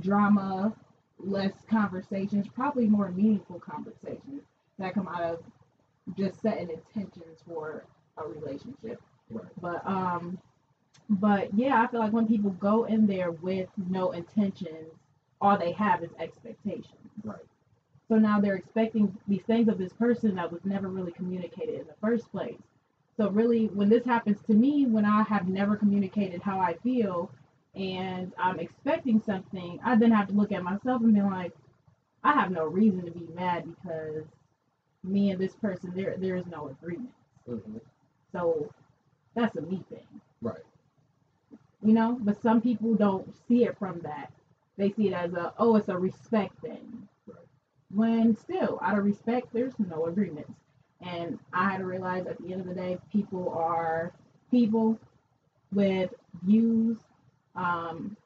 drama 0.00 0.72
less 1.18 1.52
conversations 1.68 2.46
probably 2.54 2.86
more 2.86 3.10
meaningful 3.10 3.60
conversations 3.60 4.42
that 4.78 4.94
come 4.94 5.08
out 5.08 5.22
of 5.22 5.38
just 6.16 6.40
setting 6.40 6.70
intentions 6.70 7.40
for 7.46 7.84
a 8.18 8.26
relationship 8.26 9.00
Right. 9.30 9.44
but 9.60 9.86
um 9.86 10.38
but 11.08 11.54
yeah 11.54 11.82
i 11.82 11.86
feel 11.86 12.00
like 12.00 12.12
when 12.12 12.26
people 12.26 12.50
go 12.50 12.84
in 12.84 13.06
there 13.06 13.30
with 13.30 13.68
no 13.88 14.10
intentions 14.12 14.92
all 15.40 15.56
they 15.58 15.72
have 15.72 16.02
is 16.02 16.10
expectations. 16.18 16.99
So 18.10 18.16
now 18.16 18.40
they're 18.40 18.56
expecting 18.56 19.16
these 19.28 19.44
things 19.44 19.68
of 19.68 19.78
this 19.78 19.94
person 19.94 20.34
that 20.34 20.52
was 20.52 20.64
never 20.64 20.88
really 20.88 21.12
communicated 21.12 21.80
in 21.80 21.86
the 21.86 21.94
first 22.02 22.30
place. 22.32 22.58
So 23.16 23.30
really, 23.30 23.68
when 23.68 23.88
this 23.88 24.04
happens 24.04 24.42
to 24.48 24.52
me, 24.54 24.86
when 24.86 25.04
I 25.06 25.22
have 25.22 25.48
never 25.48 25.76
communicated 25.76 26.42
how 26.42 26.58
I 26.58 26.74
feel, 26.82 27.30
and 27.76 28.32
I'm 28.36 28.58
expecting 28.58 29.20
something, 29.20 29.78
I 29.84 29.94
then 29.94 30.10
have 30.10 30.26
to 30.28 30.34
look 30.34 30.50
at 30.50 30.64
myself 30.64 31.02
and 31.02 31.14
be 31.14 31.22
like, 31.22 31.52
I 32.24 32.32
have 32.32 32.50
no 32.50 32.64
reason 32.66 33.04
to 33.04 33.12
be 33.12 33.28
mad 33.34 33.64
because 33.66 34.24
me 35.04 35.30
and 35.30 35.40
this 35.40 35.54
person 35.54 35.92
there 35.94 36.16
there 36.18 36.36
is 36.36 36.46
no 36.46 36.68
agreement. 36.68 37.14
hmm 37.46 37.78
So 38.32 38.72
that's 39.36 39.56
a 39.56 39.62
me 39.62 39.84
thing. 39.88 40.20
Right. 40.42 40.66
You 41.82 41.94
know, 41.94 42.18
but 42.20 42.42
some 42.42 42.60
people 42.60 42.94
don't 42.94 43.32
see 43.46 43.64
it 43.64 43.78
from 43.78 44.00
that. 44.00 44.32
They 44.76 44.90
see 44.90 45.08
it 45.08 45.14
as 45.14 45.32
a 45.34 45.54
oh, 45.58 45.76
it's 45.76 45.88
a 45.88 45.96
respect 45.96 46.60
thing. 46.60 47.08
When 47.92 48.36
still, 48.36 48.78
out 48.82 48.98
of 48.98 49.04
respect, 49.04 49.48
there's 49.52 49.78
no 49.78 50.06
agreements. 50.06 50.52
And 51.00 51.38
I 51.52 51.70
had 51.70 51.78
to 51.78 51.86
realize 51.86 52.26
at 52.26 52.40
the 52.40 52.52
end 52.52 52.60
of 52.60 52.66
the 52.66 52.74
day, 52.74 52.98
people 53.12 53.50
are 53.50 54.12
people 54.50 54.98
with 55.72 56.10
views 56.42 56.98
um, 57.56 58.16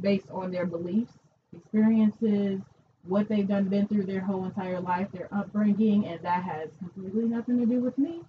based 0.00 0.30
on 0.30 0.50
their 0.50 0.66
beliefs, 0.66 1.12
experiences, 1.56 2.60
what 3.04 3.28
they've 3.28 3.48
done, 3.48 3.68
been 3.68 3.88
through 3.88 4.04
their 4.04 4.20
whole 4.20 4.44
entire 4.44 4.80
life, 4.80 5.08
their 5.12 5.28
upbringing, 5.32 6.06
and 6.06 6.20
that 6.22 6.44
has 6.44 6.70
completely 6.78 7.24
nothing 7.24 7.58
to 7.58 7.66
do 7.66 7.80
with 7.80 7.98
me. 7.98 8.20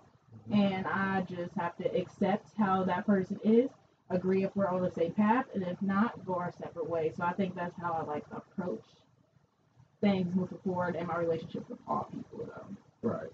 And 0.51 0.87
I 0.87 1.21
just 1.21 1.53
have 1.55 1.77
to 1.77 1.95
accept 1.95 2.49
how 2.57 2.83
that 2.83 3.05
person 3.05 3.39
is, 3.43 3.69
agree 4.09 4.43
if 4.43 4.55
we're 4.55 4.67
on 4.67 4.81
the 4.81 4.91
same 4.91 5.11
path, 5.13 5.45
and 5.53 5.63
if 5.63 5.81
not, 5.81 6.25
go 6.25 6.35
our 6.35 6.51
separate 6.51 6.89
ways. 6.89 7.13
So 7.17 7.23
I 7.23 7.33
think 7.33 7.55
that's 7.55 7.79
how 7.79 7.93
I 7.93 8.03
like 8.03 8.25
approach 8.31 8.83
things 10.03 10.27
moving 10.35 10.57
forward 10.65 10.95
in 10.95 11.07
my 11.07 11.17
relationship 11.17 11.69
with 11.69 11.79
all 11.87 12.09
people, 12.11 12.45
though. 12.45 13.09
Right. 13.09 13.31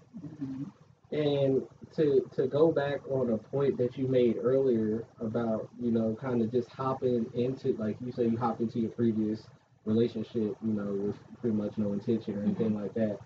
And 1.12 1.62
to 1.96 2.28
to 2.36 2.46
go 2.46 2.70
back 2.70 3.00
on 3.10 3.30
a 3.32 3.38
point 3.38 3.76
that 3.78 3.98
you 3.98 4.06
made 4.06 4.36
earlier 4.42 5.04
about 5.20 5.68
you 5.80 5.90
know 5.90 6.16
kind 6.20 6.40
of 6.40 6.52
just 6.52 6.68
hopping 6.70 7.26
into 7.34 7.72
like 7.78 7.96
you 8.04 8.12
say 8.12 8.24
you 8.26 8.36
hopped 8.38 8.60
into 8.60 8.78
your 8.78 8.90
previous 8.90 9.40
relationship 9.86 10.56
you 10.62 10.72
know 10.72 10.92
with 10.92 11.16
pretty 11.40 11.56
much 11.56 11.72
no 11.78 11.92
intention 11.92 12.38
or 12.38 12.42
anything 12.44 12.74
like 12.80 12.94
that. 12.94 13.18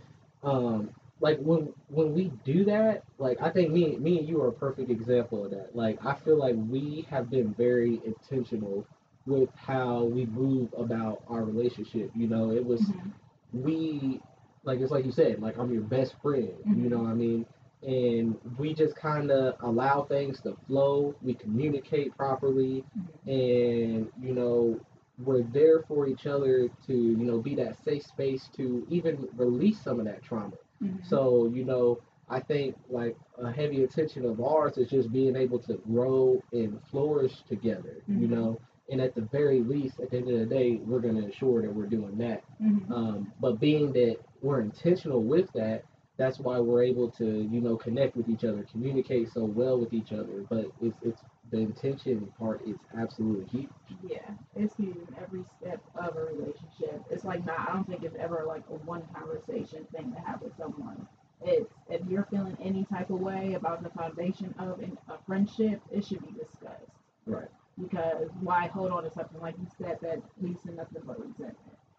Um, 0.43 0.91
like 1.21 1.39
when 1.41 1.73
when 1.89 2.15
we 2.15 2.33
do 2.45 2.65
that, 2.65 3.05
like 3.19 3.41
I 3.43 3.51
think 3.51 3.71
me 3.71 3.97
me 3.99 4.19
and 4.19 4.29
you 4.29 4.41
are 4.43 4.49
a 4.49 4.53
perfect 4.53 4.91
example 4.91 5.45
of 5.45 5.51
that. 5.51 5.77
Like 5.77 5.99
I 6.05 6.15
feel 6.15 6.39
like 6.39 6.55
we 6.69 7.07
have 7.11 7.31
been 7.31 7.53
very 7.55 8.01
intentional 8.07 8.87
with 9.27 9.51
how 9.57 10.05
we 10.05 10.27
move 10.27 10.73
about 10.77 11.23
our 11.29 11.45
relationship. 11.45 12.11
You 12.15 12.29
know, 12.29 12.51
it 12.51 12.65
was 12.65 12.81
Mhm. 12.81 13.13
We 13.55 14.21
like 14.65 14.81
it's 14.81 14.91
like 14.91 15.05
you 15.05 15.13
said 15.13 15.41
like 15.41 15.59
i'm 15.59 15.73
your 15.73 15.83
best 15.83 16.15
friend 16.23 16.53
you 16.75 16.89
Mhm. 16.89 16.91
know 16.91 16.99
what 16.99 17.11
i 17.11 17.15
mean 17.15 17.47
and 17.83 18.37
we 18.59 18.75
just 18.75 18.97
kind 18.97 19.31
of 19.31 19.55
allow 19.61 20.03
things 20.03 20.41
to 20.41 20.57
flow 20.67 21.15
we 21.23 21.35
communicate 21.35 22.17
properly 22.17 22.85
and 23.27 24.09
you 24.23 24.35
know 24.35 24.79
we're 25.25 25.43
there 25.43 25.81
for 25.83 26.07
each 26.09 26.27
other 26.27 26.69
to 26.87 26.95
you 26.95 27.25
know 27.25 27.39
be 27.39 27.55
that 27.55 27.77
safe 27.85 28.03
space 28.05 28.49
to 28.57 28.87
even 28.91 29.29
release 29.37 29.79
some 29.81 29.99
of 30.01 30.07
that 30.07 30.23
trauma 30.23 30.57
Mhm. 30.83 31.05
so 31.05 31.47
you 31.55 31.65
know 31.65 32.01
i 32.29 32.41
think 32.41 32.77
like 32.89 33.17
a 33.39 33.51
heavy 33.53 33.85
attention 33.85 34.25
of 34.25 34.41
ours 34.41 34.77
is 34.79 34.89
just 34.91 35.13
being 35.13 35.37
able 35.37 35.59
to 35.59 35.75
grow 35.91 36.43
and 36.53 36.81
flourish 36.91 37.43
together 37.49 38.03
you 38.09 38.27
Mhm. 38.27 38.31
know 38.31 38.61
and 38.91 39.00
at 39.00 39.14
the 39.14 39.23
very 39.23 39.61
least 39.61 40.00
at 40.00 40.11
the 40.11 40.17
end 40.19 40.29
of 40.31 40.38
the 40.38 40.47
day 40.47 40.76
we're 40.85 41.00
going 41.00 41.17
to 41.17 41.25
ensure 41.25 41.62
that 41.62 41.73
we're 41.75 41.87
doing 41.87 42.17
that 42.19 42.43
Mhm. 42.62 42.91
um, 42.91 43.33
but 43.41 43.61
being 43.61 43.93
that 43.93 44.19
we're 44.43 44.61
intentional 44.61 45.23
with 45.23 45.50
that, 45.53 45.85
that's 46.17 46.38
why 46.38 46.61
we're 46.61 46.83
able 46.83 47.11
to, 47.11 47.43
you 47.50 47.61
know, 47.61 47.76
connect 47.76 48.17
with 48.17 48.29
each 48.29 48.45
other, 48.45 48.64
communicate 48.71 49.33
so 49.33 49.45
well 49.45 49.79
with 49.81 49.93
each 49.93 50.12
other. 50.12 50.45
But 50.49 50.71
it's 50.81 50.97
it's 51.03 51.23
the 51.50 51.59
intention 51.59 52.33
part 52.38 52.62
is 52.67 52.76
absolutely 52.97 53.47
huge. 53.47 53.71
Yeah, 54.03 54.19
it's 54.55 54.76
huge 54.76 54.97
in 54.97 55.17
every 55.21 55.45
step 55.61 55.83
of 55.97 56.17
a 56.17 56.25
relationship. 56.25 57.03
It's 57.11 57.25
like 57.25 57.45
not. 57.45 57.59
I 57.69 57.73
don't 57.73 57.87
think 57.88 58.05
it's 58.05 58.17
ever 58.19 58.45
like 58.47 58.62
a 58.71 58.75
one 58.85 59.03
conversation 59.12 59.85
thing 59.95 60.12
to 60.12 60.21
have 60.21 60.41
with 60.43 60.57
someone. 60.57 61.07
It's 61.43 61.73
if 61.91 62.00
you're 62.09 62.26
feeling 62.31 62.57
any 62.62 62.85
type 62.85 63.11
of 63.11 63.21
way 63.21 63.55
about 63.55 63.83
the 63.83 63.91
foundation 63.91 64.55
of 64.59 64.79
an, 64.81 64.97
a 65.09 65.19
friendship, 65.26 65.81
it 65.91 66.05
should 66.05 66.21
be 66.21 66.33
discussed. 66.33 66.93
Right. 67.26 67.49
Because 67.81 68.28
why 68.40 68.69
hold 68.69 68.93
on 68.93 69.02
to 69.04 69.11
something 69.11 69.40
like 69.40 69.57
you 69.59 69.66
said 69.78 69.99
that 70.02 70.23
leads 70.40 70.62
to 70.62 70.73
nothing 70.73 71.02
but 71.04 71.19
resentment. 71.19 71.57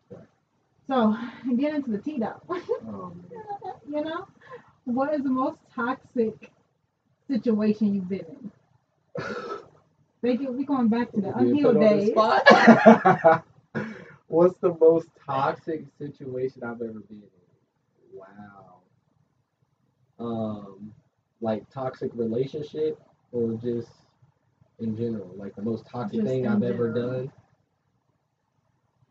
Right. 0.09 0.21
So 0.87 1.17
get 1.57 1.73
into 1.73 1.91
the 1.91 1.97
tea 1.97 2.19
though. 2.19 2.41
Um, 2.87 3.23
you 3.89 4.03
know, 4.03 4.27
what 4.85 5.13
is 5.13 5.23
the 5.23 5.29
most 5.29 5.57
toxic 5.73 6.51
situation 7.27 7.93
you've 7.93 8.09
been 8.09 8.19
in? 8.19 8.51
Thank 10.21 10.41
you. 10.41 10.51
We're 10.51 10.65
going 10.65 10.87
back 10.87 11.11
to 11.11 11.21
the 11.21 11.35
unhealed 11.35 11.77
on 11.77 11.97
the 11.97 12.07
spot. 12.07 13.43
What's 14.27 14.57
the 14.57 14.75
most 14.79 15.09
toxic 15.25 15.85
situation 15.99 16.63
I've 16.63 16.81
ever 16.81 16.99
been 16.99 17.21
in? 17.21 17.29
Wow. 18.13 18.81
Um, 20.19 20.93
like 21.41 21.69
toxic 21.69 22.11
relationship 22.15 22.99
or 23.31 23.53
just 23.53 23.89
in 24.79 24.95
general, 24.95 25.31
like 25.37 25.55
the 25.55 25.61
most 25.61 25.85
toxic 25.87 26.21
Just 26.21 26.25
thing 26.25 26.47
I've 26.47 26.63
ever 26.63 26.91
done, 26.91 27.31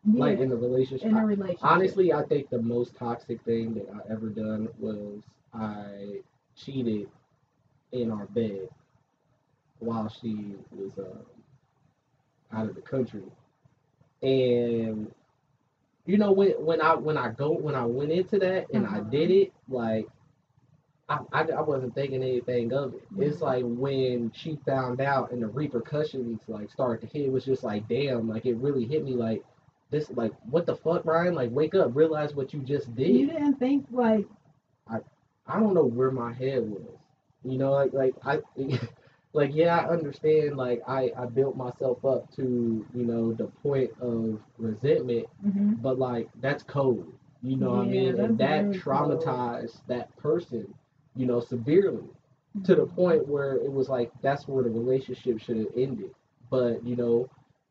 Yeah, 0.05 0.25
like 0.25 0.39
in 0.39 0.49
the 0.49 0.55
relationship. 0.55 1.07
in 1.07 1.17
a 1.17 1.25
relationship. 1.25 1.61
Honestly, 1.63 2.13
I 2.13 2.23
think 2.23 2.49
the 2.49 2.61
most 2.61 2.95
toxic 2.95 3.41
thing 3.43 3.73
that 3.75 3.87
I 3.93 4.11
ever 4.11 4.29
done 4.29 4.69
was 4.79 5.21
I 5.53 6.21
cheated 6.55 7.09
in 7.91 8.11
our 8.11 8.25
bed. 8.27 8.69
while 9.79 10.07
she 10.09 10.55
was 10.71 10.97
uh, 10.97 11.23
out 12.51 12.67
of 12.69 12.75
the 12.75 12.81
country, 12.81 13.23
and 14.21 15.11
you 16.05 16.17
know 16.17 16.31
when 16.31 16.51
when 16.65 16.81
I 16.81 16.95
when 16.95 17.17
I 17.17 17.29
go 17.31 17.51
when 17.51 17.75
I 17.75 17.85
went 17.85 18.11
into 18.11 18.39
that 18.39 18.67
and 18.73 18.85
I 18.85 18.99
Uh-huh. 18.99 19.09
did 19.09 19.31
it 19.31 19.53
like. 19.69 20.07
I, 21.09 21.19
I, 21.31 21.41
I 21.43 21.61
wasn't 21.61 21.93
thinking 21.95 22.23
anything 22.23 22.73
of 22.73 22.93
it. 22.93 23.07
It's 23.17 23.39
Mhm. 23.39 23.41
like 23.41 23.63
when 23.65 24.31
she 24.33 24.57
found 24.65 25.01
out 25.01 25.31
and 25.31 25.41
the 25.41 25.47
repercussions 25.47 26.41
like 26.47 26.69
started 26.71 27.01
to 27.07 27.13
hit, 27.13 27.27
it 27.27 27.31
was 27.31 27.45
just 27.45 27.63
like 27.63 27.87
damn, 27.87 28.27
like 28.29 28.45
it 28.45 28.55
really 28.57 28.85
hit 28.85 29.03
me 29.03 29.13
like 29.13 29.43
this 29.91 30.09
like 30.11 30.33
what 30.49 30.65
the 30.65 30.75
fuck, 30.75 31.05
Ryan? 31.05 31.35
Like 31.35 31.51
wake 31.51 31.75
up, 31.75 31.95
realize 31.95 32.35
what 32.35 32.53
you 32.53 32.61
just 32.61 32.95
did. 32.95 33.09
You 33.09 33.27
didn't 33.27 33.55
think 33.55 33.85
like 33.91 34.27
I 34.87 34.99
I 35.47 35.59
don't 35.59 35.73
know 35.73 35.85
where 35.85 36.11
my 36.11 36.33
head 36.33 36.69
was. 36.69 36.97
You 37.43 37.57
know, 37.57 37.71
like 37.71 37.93
like 37.93 38.15
I 38.25 38.41
like 39.33 39.53
yeah, 39.53 39.77
I 39.77 39.89
understand 39.89 40.57
like 40.57 40.81
I 40.87 41.11
I 41.17 41.25
built 41.25 41.55
myself 41.55 42.03
up 42.05 42.31
to, 42.35 42.85
you 42.93 43.05
know, 43.05 43.33
the 43.33 43.45
point 43.47 43.91
of 44.01 44.39
resentment, 44.57 45.27
mhm, 45.43 45.77
but 45.77 45.97
like 45.99 46.29
that's 46.41 46.63
code. 46.63 47.11
You 47.41 47.57
know 47.57 47.71
what 47.71 47.81
I 47.83 47.85
mean? 47.89 48.19
And 48.19 48.37
that 48.37 48.71
very 48.71 48.81
cold. 48.87 49.43
traumatized 49.51 49.81
that 49.87 50.15
person, 50.17 50.73
you 51.15 51.25
know, 51.25 51.39
severely 51.39 52.09
to 52.63 52.75
the 52.75 52.85
mhm. 52.85 52.95
point 52.95 53.27
where 53.27 53.55
it 53.55 53.71
was 53.71 53.89
like 53.89 54.11
that's 54.21 54.47
where 54.47 54.63
the 54.63 54.69
relationship 54.69 55.39
should 55.39 55.57
have 55.57 55.67
ended. 55.75 56.11
But, 56.49 56.85
you 56.85 56.95
know, 56.95 57.29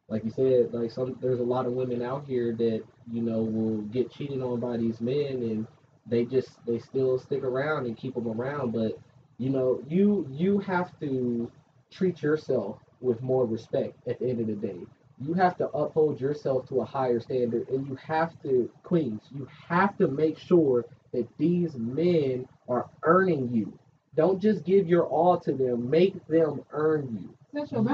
like 0.08 0.24
you 0.24 0.30
said, 0.30 0.74
like 0.74 0.90
some 0.90 1.16
there's 1.20 1.40
a 1.40 1.44
lot 1.44 1.66
of 1.66 1.72
women 1.72 2.02
out 2.02 2.26
here 2.26 2.54
that, 2.56 2.82
you 3.10 3.22
know, 3.22 3.42
will 3.42 3.82
get 3.82 4.10
cheated 4.10 4.42
on 4.42 4.60
by 4.60 4.76
these 4.76 5.00
men 5.00 5.42
and 5.42 5.66
they 6.06 6.24
just 6.24 6.64
they 6.66 6.78
still 6.78 7.18
stick 7.18 7.42
around 7.42 7.86
and 7.86 7.96
keep 7.96 8.14
them 8.14 8.28
around 8.28 8.72
but 8.72 8.98
you 9.38 9.50
know 9.50 9.82
you 9.88 10.26
you 10.30 10.58
have 10.58 10.98
to 11.00 11.50
treat 11.90 12.22
yourself 12.22 12.78
with 13.00 13.20
more 13.22 13.46
respect 13.46 13.96
at 14.08 14.18
the 14.18 14.28
end 14.28 14.40
of 14.40 14.46
the 14.46 14.54
day 14.54 14.78
you 15.20 15.32
have 15.32 15.56
to 15.56 15.68
uphold 15.68 16.20
yourself 16.20 16.68
to 16.68 16.80
a 16.80 16.84
higher 16.84 17.20
standard 17.20 17.68
and 17.68 17.86
you 17.86 17.94
have 17.96 18.30
to 18.42 18.70
queens 18.82 19.22
you 19.30 19.46
have 19.68 19.96
to 19.96 20.08
make 20.08 20.38
sure 20.38 20.84
that 21.12 21.26
these 21.38 21.74
men 21.76 22.46
are 22.68 22.88
earning 23.02 23.49
you 23.52 23.73
don't 24.16 24.40
just 24.40 24.64
give 24.64 24.88
your 24.88 25.04
all 25.06 25.38
to 25.38 25.52
them 25.52 25.88
make 25.88 26.26
them 26.26 26.62
earn 26.73 27.09
you 27.21 27.35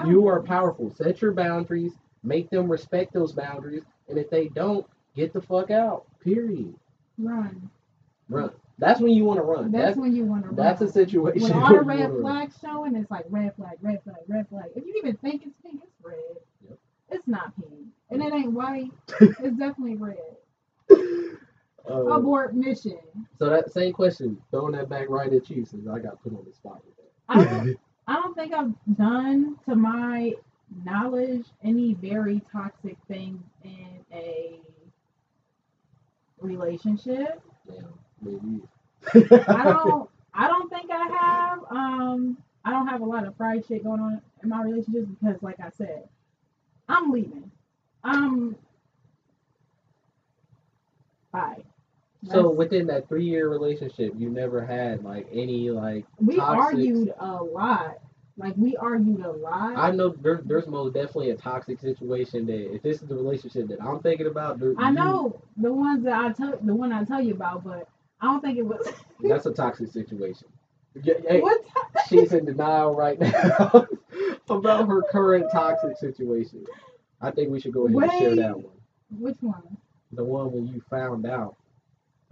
you 0.07 0.27
are 0.27 0.43
powerful 0.43 0.91
set 0.91 1.21
your 1.21 1.33
boundaries 1.33 1.93
make 2.23 2.51
them 2.51 2.71
respect 2.71 3.13
those 3.13 3.33
boundaries 3.33 3.83
and 4.09 4.19
if 4.19 4.29
they 4.31 4.49
don't 4.49 4.87
get 5.15 5.33
the 5.33 5.41
fuck 5.41 5.71
out 5.71 6.05
period 6.21 6.75
Run. 7.19 7.71
run. 8.29 8.51
That's 8.79 9.01
when 9.01 9.13
you 9.13 9.25
want 9.25 9.39
to 9.39 9.43
run. 9.43 9.71
That's 9.71 9.85
That's 9.89 9.97
when 9.99 10.15
you 10.17 10.25
want 10.25 10.45
to 10.45 10.49
run. 10.49 10.57
that's 10.57 10.81
a 10.81 10.89
situation. 10.89 11.43
When 11.43 11.53
all 11.63 11.75
the 11.75 11.83
red 11.83 12.11
flags 12.13 12.55
showing, 12.61 12.97
it's 12.97 13.11
like 13.11 13.27
red 13.29 13.55
flag, 13.57 13.77
red 13.83 14.03
flag, 14.05 14.17
red 14.27 14.49
flag. 14.49 14.67
If 14.75 14.87
you 14.87 14.95
even 14.99 15.17
think 15.19 15.43
it's 15.45 15.55
pink, 15.63 15.81
it's 15.83 15.93
red. 16.03 16.17
Yep. 16.69 16.79
It's 17.11 17.29
not 17.29 17.55
pink, 17.57 17.89
and 18.11 18.23
it 18.23 18.33
ain't 18.33 18.53
white. 18.53 18.91
it's 19.21 19.57
definitely 19.59 19.97
red. 19.97 20.17
Uh, 21.91 22.05
Abort 22.05 22.55
mission. 22.55 22.99
so 23.39 23.51
that 23.51 23.73
same 23.73 23.93
question, 23.93 24.41
throwing 24.51 24.73
that 24.73 24.89
back 24.89 25.09
right 25.09 25.33
at 25.33 25.51
you, 25.51 25.65
since 25.65 25.89
I 25.89 25.99
got 25.99 26.23
put 26.23 26.33
on 26.33 26.45
the 26.47 26.53
spot 26.53 26.81
with 26.87 26.95
I 27.29 27.45
don't, 27.45 27.77
I 28.07 28.15
don't 28.15 28.35
think 28.35 28.53
I've 28.53 28.73
done, 28.97 29.57
to 29.69 29.75
my 29.75 30.35
knowledge, 30.85 31.47
any 31.65 31.95
very 31.95 32.43
toxic 32.53 32.97
things 33.09 33.43
in 33.65 34.05
a 34.13 34.61
relationship. 36.41 37.41
Damn, 37.67 37.95
maybe. 38.23 38.63
I 39.47 39.65
don't. 39.65 40.11
I 40.33 40.47
don't 40.47 40.71
think 40.71 40.91
I 40.93 41.09
have. 41.09 41.59
Um, 41.71 42.39
I 42.65 42.71
don't 42.71 42.87
have 42.87 43.01
a 43.01 43.05
lot 43.05 43.27
of 43.27 43.37
fried 43.37 43.65
shit 43.67 43.85
going 43.85 44.01
on 44.01 44.21
in 44.43 44.49
my 44.49 44.63
relationships 44.63 45.09
because, 45.21 45.43
like 45.43 45.59
I 45.61 45.71
said, 45.77 46.09
I'm 46.89 47.11
leaving. 47.11 47.51
Um, 48.05 48.57
bye. 51.33 51.63
So 52.25 52.33
That's- 52.33 52.57
within 52.57 52.87
that 52.89 53.09
three 53.09 53.25
year 53.25 53.49
relationship, 53.49 54.13
you 54.17 54.29
never 54.29 54.65
had 54.65 55.03
like 55.03 55.27
any 55.33 55.71
like 55.71 56.05
we 56.19 56.39
argued 56.39 57.15
a 57.19 57.43
lot. 57.43 57.99
Like 58.37 58.55
we 58.57 58.77
argued 58.77 59.21
a 59.25 59.33
lot. 59.33 59.77
I 59.77 59.91
know 59.91 60.11
there, 60.11 60.41
there's 60.45 60.67
most 60.67 60.95
definitely 60.95 61.31
a 61.31 61.37
toxic 61.37 61.81
situation 61.81 62.47
that 62.47 62.75
if 62.75 62.83
this 62.83 63.03
is 63.03 63.09
the 63.09 63.15
relationship 63.15 63.69
that 63.69 63.83
I'm 63.83 64.01
thinking 64.01 64.27
about, 64.27 64.59
there, 64.59 64.75
I 64.79 64.89
you- 64.89 64.95
know 64.95 65.43
the 65.57 65.73
ones 65.73 66.05
that 66.05 66.15
I 66.15 66.33
tell, 66.33 66.59
the 66.63 66.75
one 66.75 66.93
I 66.93 67.05
tell 67.05 67.21
you 67.23 67.35
about, 67.35 67.65
but 67.65 67.89
I 68.21 68.27
don't 68.27 68.41
think 68.41 68.59
it 68.59 68.63
was. 68.63 68.93
that's 69.21 69.47
a 69.47 69.53
toxic 69.53 69.93
situation. 69.93 70.47
Hey, 71.05 71.41
what? 71.41 71.65
she's 72.09 72.33
in 72.33 72.45
denial 72.45 72.95
right 72.95 73.19
now 73.19 73.87
about 74.49 74.89
her 74.89 75.03
current 75.11 75.47
toxic 75.53 75.97
situation. 75.97 76.67
I 77.21 77.31
think 77.31 77.51
we 77.51 77.61
should 77.61 77.73
go 77.73 77.87
ahead 77.87 77.97
and 78.11 78.13
share 78.21 78.37
that 78.37 78.57
one. 78.57 78.75
Which 79.11 79.37
one? 79.41 79.77
The 80.13 80.25
one 80.25 80.51
when 80.53 80.67
you 80.67 80.83
found 80.91 81.27
out 81.27 81.57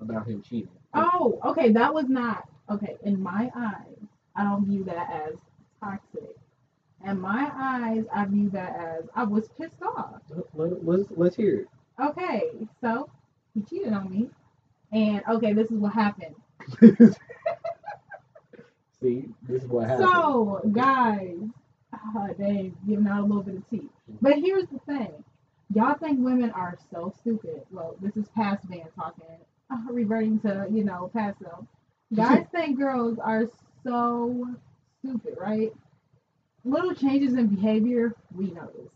about 0.00 0.26
him 0.26 0.42
cheating. 0.42 0.68
Oh, 0.94 1.40
okay. 1.44 1.72
That 1.72 1.92
was 1.92 2.08
not 2.08 2.48
okay. 2.70 2.96
In 3.04 3.22
my 3.22 3.50
eyes, 3.54 3.98
I 4.36 4.44
don't 4.44 4.66
view 4.66 4.84
that 4.84 5.10
as 5.10 5.38
toxic. 5.80 6.36
In 7.06 7.20
my 7.20 7.50
eyes, 7.54 8.04
I 8.12 8.24
view 8.24 8.50
that 8.50 8.74
as 8.76 9.04
I 9.14 9.24
was 9.24 9.48
pissed 9.58 9.82
off. 9.82 10.20
Let, 10.54 10.84
let's 10.84 11.04
let's 11.16 11.36
hear 11.36 11.60
it. 11.60 11.68
Okay, 12.00 12.50
so 12.80 13.10
he 13.54 13.62
cheated 13.62 13.92
on 13.92 14.10
me, 14.10 14.30
and 14.92 15.22
okay, 15.28 15.52
this 15.52 15.70
is 15.70 15.78
what 15.78 15.92
happened. 15.92 16.34
See, 19.00 19.28
this 19.48 19.62
is 19.62 19.68
what 19.68 19.88
happened. 19.88 20.08
So, 20.08 20.60
guys, 20.72 21.36
uh, 21.92 22.28
they 22.38 22.72
giving 22.86 23.06
out 23.06 23.20
a 23.20 23.26
little 23.26 23.42
bit 23.42 23.56
of 23.56 23.68
tea. 23.70 23.88
But 24.20 24.38
here's 24.38 24.66
the 24.66 24.78
thing. 24.86 25.12
Y'all 25.74 25.94
think 25.94 26.18
women 26.20 26.50
are 26.50 26.76
so 26.92 27.12
stupid. 27.20 27.62
Well, 27.70 27.96
this 28.00 28.16
is 28.16 28.28
past 28.28 28.64
Van 28.68 28.86
talking, 28.96 29.26
reverting 29.90 30.40
to, 30.40 30.66
you 30.70 30.84
know, 30.84 31.10
past 31.14 31.38
self. 31.40 31.64
Guys 32.14 32.46
think 32.52 32.78
girls 32.78 33.18
are 33.18 33.46
so 33.84 34.46
stupid, 35.00 35.36
right? 35.38 35.72
Little 36.64 36.94
changes 36.94 37.34
in 37.34 37.46
behavior, 37.46 38.14
we 38.34 38.50
notice. 38.50 38.90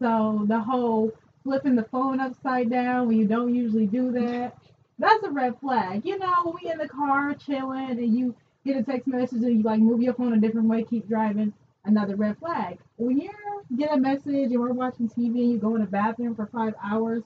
So 0.00 0.44
the 0.48 0.58
whole 0.60 1.12
flipping 1.44 1.76
the 1.76 1.84
phone 1.84 2.20
upside 2.20 2.70
down 2.70 3.08
when 3.08 3.16
you 3.16 3.26
don't 3.26 3.54
usually 3.54 3.86
do 3.86 4.10
that, 4.12 4.56
that's 4.98 5.22
a 5.24 5.30
red 5.30 5.58
flag. 5.60 6.02
You 6.04 6.18
know, 6.18 6.32
when 6.44 6.54
we 6.62 6.70
in 6.70 6.78
the 6.78 6.88
car 6.88 7.34
chilling 7.34 7.90
and 7.90 8.16
you 8.16 8.34
get 8.64 8.76
a 8.76 8.82
text 8.82 9.06
message 9.08 9.42
and 9.42 9.58
you 9.58 9.62
like 9.62 9.80
move 9.80 10.02
your 10.02 10.14
phone 10.14 10.32
a 10.32 10.40
different 10.40 10.68
way, 10.68 10.84
keep 10.84 11.08
driving, 11.08 11.52
another 11.84 12.16
red 12.16 12.38
flag. 12.38 12.78
When 12.96 13.18
you 13.18 13.30
get 13.76 13.92
a 13.92 13.96
message 13.96 14.50
and 14.52 14.60
we're 14.60 14.72
watching 14.72 15.08
TV 15.08 15.42
and 15.42 15.50
you 15.52 15.58
go 15.58 15.74
in 15.74 15.80
the 15.80 15.86
bathroom 15.86 16.34
for 16.34 16.46
five 16.46 16.74
hours, 16.82 17.22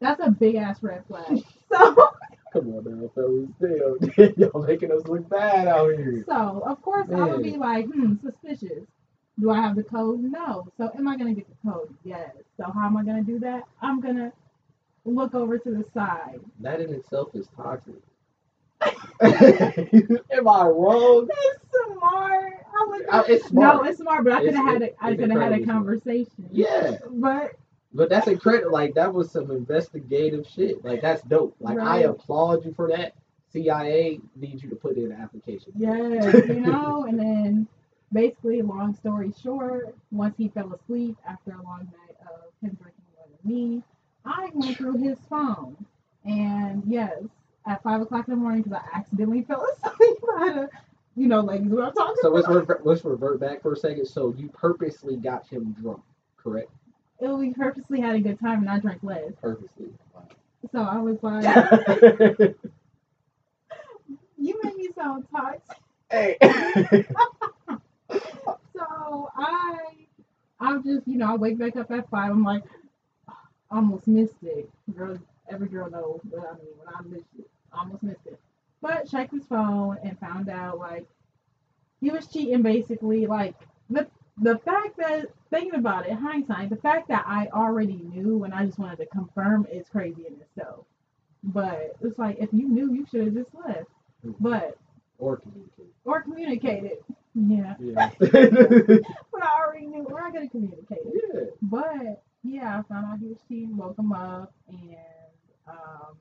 that's 0.00 0.20
a 0.24 0.30
big 0.30 0.56
ass 0.56 0.82
red 0.82 1.04
flag. 1.06 1.42
So, 1.70 2.10
Come 2.52 2.74
on 2.74 2.84
now, 2.84 3.10
fellas. 3.14 3.48
Damn, 3.60 4.32
y'all 4.36 4.62
making 4.66 4.90
us 4.92 5.06
look 5.06 5.28
bad 5.28 5.68
out 5.68 5.90
here. 5.94 6.24
so 6.26 6.62
of 6.66 6.80
course 6.82 7.08
I 7.14 7.24
would 7.26 7.42
be 7.42 7.56
like, 7.56 7.86
hmm, 7.86 8.14
suspicious. 8.22 8.84
Do 9.40 9.50
I 9.50 9.60
have 9.60 9.76
the 9.76 9.84
code? 9.84 10.20
No. 10.20 10.66
So 10.78 10.90
am 10.98 11.06
I 11.06 11.16
gonna 11.16 11.34
get 11.34 11.46
the 11.48 11.70
code? 11.70 11.94
Yes. 12.04 12.30
So 12.56 12.64
how 12.72 12.86
am 12.86 12.96
I 12.96 13.04
gonna 13.04 13.22
do 13.22 13.38
that? 13.40 13.64
I'm 13.82 14.00
gonna 14.00 14.32
look 15.04 15.34
over 15.34 15.58
to 15.58 15.70
the 15.70 15.84
side. 15.94 16.40
That 16.60 16.80
in 16.80 16.92
itself 16.92 17.28
is 17.34 17.46
toxic. 17.56 17.94
Am 19.20 20.48
I 20.48 20.64
wrong? 20.66 21.28
It's 21.30 21.64
smart. 21.96 22.52
I 22.66 22.84
was 22.86 23.02
I- 23.10 23.24
it's 23.28 23.46
smart. 23.48 23.76
No, 23.76 23.82
it's 23.88 23.98
smart, 23.98 24.24
but 24.24 24.32
I 24.32 24.40
could 24.44 24.54
have 24.54 24.66
had 24.66 24.82
a 24.82 25.04
I 25.04 25.16
could 25.16 25.30
have 25.30 25.40
had 25.40 25.52
a 25.52 25.56
incredibly 25.56 25.64
smart. 25.64 25.76
conversation. 25.76 26.48
Yeah. 26.52 26.96
But 27.10 27.52
But 27.92 28.10
that's 28.10 28.26
incredible. 28.26 28.72
Like 28.72 28.94
that 28.94 29.12
was 29.12 29.30
some 29.30 29.50
investigative 29.50 30.46
shit. 30.46 30.84
Like 30.84 31.00
that's 31.00 31.22
dope. 31.22 31.56
Like 31.60 31.78
I 31.78 32.00
applaud 32.00 32.64
you 32.64 32.74
for 32.74 32.88
that. 32.88 33.14
CIA 33.50 34.20
needs 34.36 34.62
you 34.62 34.68
to 34.68 34.76
put 34.76 34.96
in 34.96 35.06
an 35.06 35.20
application. 35.20 35.72
yeah, 35.74 36.36
you 36.46 36.60
know, 36.60 37.06
and 37.08 37.18
then 37.18 37.66
basically, 38.12 38.62
long 38.62 38.94
story 38.94 39.32
short, 39.42 39.94
once 40.10 40.34
he 40.36 40.48
fell 40.48 40.72
asleep 40.74 41.16
after 41.26 41.52
a 41.52 41.62
long 41.62 41.88
night 41.92 42.16
of 42.30 42.52
him 42.62 42.76
drinking 42.80 43.04
more 43.16 43.26
than 43.26 43.50
me, 43.50 43.82
I 44.24 44.50
went 44.52 44.76
through 44.76 44.98
his 44.98 45.18
phone, 45.30 45.76
and 46.24 46.82
yes, 46.86 47.22
at 47.66 47.82
five 47.82 48.00
o'clock 48.00 48.28
in 48.28 48.34
the 48.34 48.40
morning, 48.40 48.62
because 48.62 48.80
I 48.84 48.98
accidentally 48.98 49.42
fell 49.42 49.66
asleep, 49.84 50.18
I 50.36 50.46
had 50.46 50.54
to, 50.54 50.68
you 51.16 51.26
know, 51.26 51.40
ladies, 51.40 51.68
what 51.68 51.84
I'm 51.84 51.94
talking 51.94 52.16
So 52.20 52.30
let's 52.30 52.48
revert, 52.48 52.86
let's 52.86 53.04
revert 53.04 53.40
back 53.40 53.62
for 53.62 53.72
a 53.72 53.76
second. 53.76 54.06
So 54.06 54.34
you 54.36 54.48
purposely 54.48 55.16
got 55.16 55.46
him 55.46 55.74
drunk, 55.80 56.02
correct? 56.36 56.70
It, 57.20 57.28
we 57.28 57.52
purposely 57.52 58.00
had 58.00 58.16
a 58.16 58.20
good 58.20 58.38
time, 58.40 58.60
and 58.60 58.70
I 58.70 58.78
drank 58.78 59.02
less, 59.02 59.32
Purposely. 59.40 59.88
so 60.72 60.80
I 60.80 60.98
was 60.98 61.22
like, 61.22 61.44
you 64.38 64.60
made 64.62 64.76
me 64.76 64.88
sound 64.96 65.26
toxic. 65.30 66.40
So 68.74 69.30
I, 69.36 69.78
I'm 70.60 70.82
just, 70.82 71.06
you 71.08 71.18
know, 71.18 71.32
I 71.32 71.36
wake 71.36 71.58
back 71.58 71.76
up 71.76 71.90
at 71.90 72.08
five. 72.10 72.30
I'm 72.30 72.42
like, 72.44 72.62
almost 73.70 74.06
missed 74.06 74.36
it. 74.42 74.70
Girl, 74.96 75.18
every 75.50 75.68
girl 75.68 75.90
knows 75.90 76.20
what 76.30 76.48
I 76.48 76.52
mean 76.54 76.72
when 76.78 76.94
I 76.94 77.02
missed 77.02 77.28
it. 77.38 77.48
Almost 77.72 78.02
missed 78.02 78.26
it. 78.26 78.38
But 78.80 79.08
checked 79.10 79.32
his 79.32 79.44
phone 79.46 79.98
and 80.02 80.18
found 80.20 80.48
out 80.48 80.78
like 80.78 81.06
he 82.00 82.10
was 82.10 82.26
cheating 82.28 82.62
basically. 82.62 83.26
Like 83.26 83.54
the 83.90 84.06
the 84.40 84.58
fact 84.58 84.96
that 84.98 85.26
thinking 85.50 85.74
about 85.74 86.06
it, 86.06 86.12
hindsight, 86.14 86.70
the 86.70 86.76
fact 86.76 87.08
that 87.08 87.24
I 87.26 87.48
already 87.52 88.00
knew 88.12 88.44
and 88.44 88.54
I 88.54 88.66
just 88.66 88.78
wanted 88.78 88.96
to 88.98 89.06
confirm 89.06 89.66
is 89.70 89.88
crazy 89.88 90.26
in 90.26 90.34
itself. 90.40 90.84
But 91.42 91.96
it's 92.00 92.18
like 92.18 92.38
if 92.38 92.50
you 92.52 92.68
knew, 92.68 92.92
you 92.92 93.06
should 93.10 93.24
have 93.26 93.34
just 93.34 93.50
left. 93.54 93.88
But 94.40 94.76
or 95.18 95.36
communicate. 95.36 95.92
or 96.04 96.22
communicated. 96.22 96.98
Yeah. 97.34 97.74
Yeah. 97.80 98.10
But 98.20 99.42
I 99.42 99.62
already 99.64 99.86
knew, 99.86 100.04
or 100.04 100.22
I 100.24 100.30
could 100.30 100.42
have 100.42 100.50
communicated. 100.50 101.12
yeah. 101.32 101.40
But 101.62 102.22
yeah, 102.42 102.78
I 102.78 102.82
found 102.92 103.06
out 103.06 103.18
he 103.20 103.26
was 103.26 103.38
cheating, 103.48 103.76
woke 103.76 103.98
him 103.98 104.12
up, 104.12 104.52
and 104.68 104.96
um, 105.68 106.16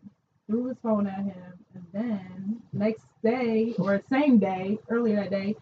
threw 0.47 0.67
his 0.67 0.77
phone 0.83 1.07
at 1.07 1.19
him. 1.19 1.53
And 1.73 1.85
then 1.93 2.61
next 2.73 3.05
day, 3.23 3.73
or 3.79 4.01
same 4.09 4.37
day, 4.37 4.77
earlier 4.89 5.17
that 5.17 5.31
day, 5.31 5.55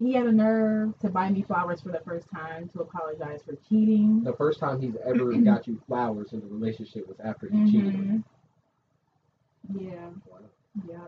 he 0.00 0.12
had 0.12 0.26
a 0.26 0.32
nerve 0.32 0.98
to 1.00 1.08
buy 1.08 1.30
me 1.30 1.42
flowers 1.42 1.80
for 1.80 1.90
the 1.90 2.00
first 2.04 2.26
time 2.34 2.68
to 2.70 2.80
apologize 2.80 3.40
for 3.44 3.54
cheating. 3.68 4.22
The 4.24 4.32
first 4.34 4.60
time 4.60 4.80
he's 4.80 4.96
ever 5.04 5.32
got 5.44 5.66
you 5.66 5.80
flowers 5.86 6.32
in 6.32 6.40
the 6.40 6.46
relationship 6.46 7.06
was 7.06 7.16
after 7.22 7.48
he 7.48 7.70
cheated. 7.70 7.94
on 7.94 8.24
Mhm. 9.72 9.80
Yeah. 9.80 10.08
Wow. 10.30 10.38
yeah, 10.88 11.06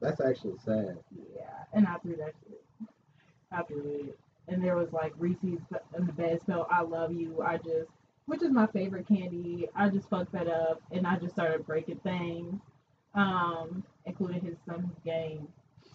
That's 0.00 0.20
actually 0.20 0.56
sad. 0.64 0.98
yeah. 1.34 1.64
And 1.72 1.86
I 1.86 1.96
threw 1.98 2.16
that 2.16 2.32
shit. 2.46 2.62
I 3.52 3.62
threw 3.64 3.82
it. 4.08 4.18
And 4.48 4.62
there 4.64 4.76
was 4.76 4.92
like 4.92 5.12
Reese's 5.18 5.60
in 5.96 6.06
the 6.06 6.12
bed 6.12 6.40
spelled 6.40 6.66
I 6.70 6.82
love 6.82 7.12
you. 7.12 7.42
I 7.42 7.56
just, 7.58 7.90
which 8.26 8.42
is 8.42 8.50
my 8.52 8.66
favorite 8.68 9.06
candy. 9.06 9.68
I 9.74 9.88
just 9.90 10.08
fucked 10.08 10.32
that 10.32 10.48
up 10.48 10.80
and 10.92 11.06
I 11.06 11.16
just 11.16 11.34
started 11.34 11.66
breaking 11.66 11.98
things, 11.98 12.60
um, 13.14 13.84
including 14.06 14.40
his 14.40 14.56
son's 14.66 14.94
game. 15.04 15.46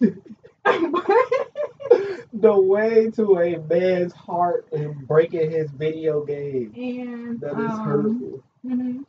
the 2.32 2.58
way 2.60 3.10
to 3.12 3.38
a 3.38 3.58
man's 3.58 4.12
heart 4.12 4.66
and 4.72 5.06
breaking 5.06 5.50
his 5.50 5.70
video 5.70 6.24
game. 6.24 6.72
and 6.76 7.40
That 7.40 7.52
is 7.52 7.70
um, 7.70 7.84
hurtful. 7.84 8.42
hmm 8.62 9.02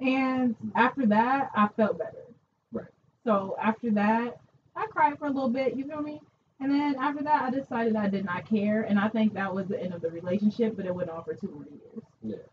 And 0.00 0.56
after 0.74 1.06
that, 1.06 1.50
I 1.54 1.68
felt 1.76 1.98
better. 1.98 2.24
Right. 2.72 2.86
So 3.24 3.56
after 3.60 3.90
that, 3.92 4.40
I 4.76 4.86
cried 4.86 5.18
for 5.18 5.26
a 5.26 5.30
little 5.30 5.50
bit. 5.50 5.76
You 5.76 5.84
feel 5.84 6.02
me? 6.02 6.20
And 6.60 6.70
then 6.70 6.96
after 7.00 7.22
that, 7.24 7.42
I 7.42 7.50
decided 7.50 7.96
I 7.96 8.08
did 8.08 8.24
not 8.24 8.46
care, 8.48 8.82
and 8.82 8.98
I 8.98 9.08
think 9.08 9.32
that 9.34 9.54
was 9.54 9.66
the 9.68 9.82
end 9.82 9.94
of 9.94 10.02
the 10.02 10.10
relationship. 10.10 10.76
But 10.76 10.86
it 10.86 10.94
went 10.94 11.10
on 11.10 11.24
for 11.24 11.34
two 11.34 11.48
more 11.48 11.64
years. 11.64 12.04
Yeah. 12.22 12.46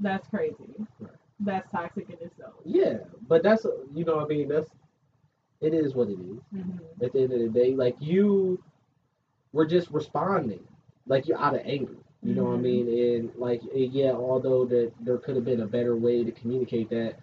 That's 0.00 0.26
crazy. 0.28 0.56
Right. 1.00 1.12
That's 1.40 1.70
toxic 1.70 2.08
in 2.10 2.16
itself. 2.26 2.54
Yeah, 2.64 2.98
but 3.28 3.42
that's 3.42 3.64
you 3.94 4.04
know 4.04 4.16
what 4.16 4.26
I 4.26 4.28
mean. 4.28 4.48
That's 4.48 4.70
it 5.64 5.74
is 5.74 5.94
what 5.94 6.08
it 6.08 6.18
is. 6.20 6.40
hmm 6.52 6.78
At 7.02 7.12
the 7.12 7.22
end 7.22 7.32
of 7.32 7.40
the 7.40 7.48
day, 7.48 7.74
like 7.74 7.96
you 8.00 8.60
were 9.52 9.66
just 9.66 9.90
responding, 9.90 10.60
like 11.06 11.26
you're 11.26 11.38
out 11.38 11.54
of 11.54 11.62
anger. 11.64 11.96
You 12.22 12.34
know 12.34 12.44
what 12.44 12.54
I 12.54 12.56
Mhm. 12.58 12.62
mean? 12.62 12.88
And 13.22 13.34
like 13.36 13.60
yeah, 13.74 14.12
although 14.12 14.64
that 14.66 14.92
there 15.00 15.18
could 15.18 15.36
have 15.36 15.44
been 15.44 15.60
a 15.60 15.66
better 15.66 15.96
way 15.96 16.24
to 16.24 16.32
communicate 16.32 16.88
that. 16.90 17.16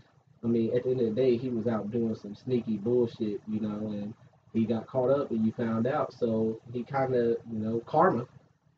I 0.44 0.48
mean, 0.48 0.76
at 0.76 0.84
the 0.84 0.92
end 0.92 1.02
of 1.02 1.08
the 1.08 1.22
day, 1.22 1.38
he 1.38 1.50
was 1.50 1.68
out 1.68 1.92
doing 1.92 2.16
some 2.16 2.34
sneaky 2.36 2.78
bullshit, 2.78 3.42
you 3.48 3.60
know, 3.60 3.90
and 3.92 4.14
he 4.54 4.66
got 4.66 4.88
caught 4.88 5.10
up 5.12 5.30
and 5.32 5.46
you 5.46 5.52
found 5.52 5.86
out. 5.88 6.14
So 6.14 6.60
he 6.74 6.84
kind 6.84 7.14
of, 7.16 7.38
you 7.52 7.60
know, 7.60 7.80
karma, 7.86 8.28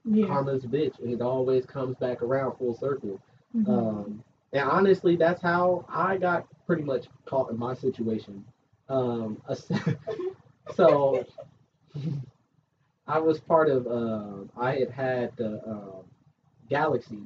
Yeah. 0.06 0.28
karma's 0.28 0.66
bitch, 0.66 1.00
and 1.00 1.10
it 1.12 1.22
always 1.22 1.66
comes 1.66 1.96
back 1.98 2.22
around 2.22 2.58
full 2.58 2.74
circle. 2.74 3.20
Mhm. 3.56 3.68
Um, 3.70 4.24
and 4.52 4.70
honestly, 4.70 5.16
that's 5.16 5.42
how 5.42 5.86
I 5.90 6.18
got 6.18 6.46
pretty 6.68 6.84
much 6.84 7.08
caught 7.26 7.50
in 7.50 7.58
my 7.58 7.74
situation. 7.74 8.44
Um, 8.90 9.42
so 10.76 11.26
I 13.08 13.20
was 13.20 13.40
part 13.40 13.70
of. 13.70 13.88
Uh, 13.88 14.46
I 14.60 14.76
had 14.76 14.92
had 14.92 15.38
the 15.38 15.62
um, 15.68 16.04
Galaxy. 16.70 17.22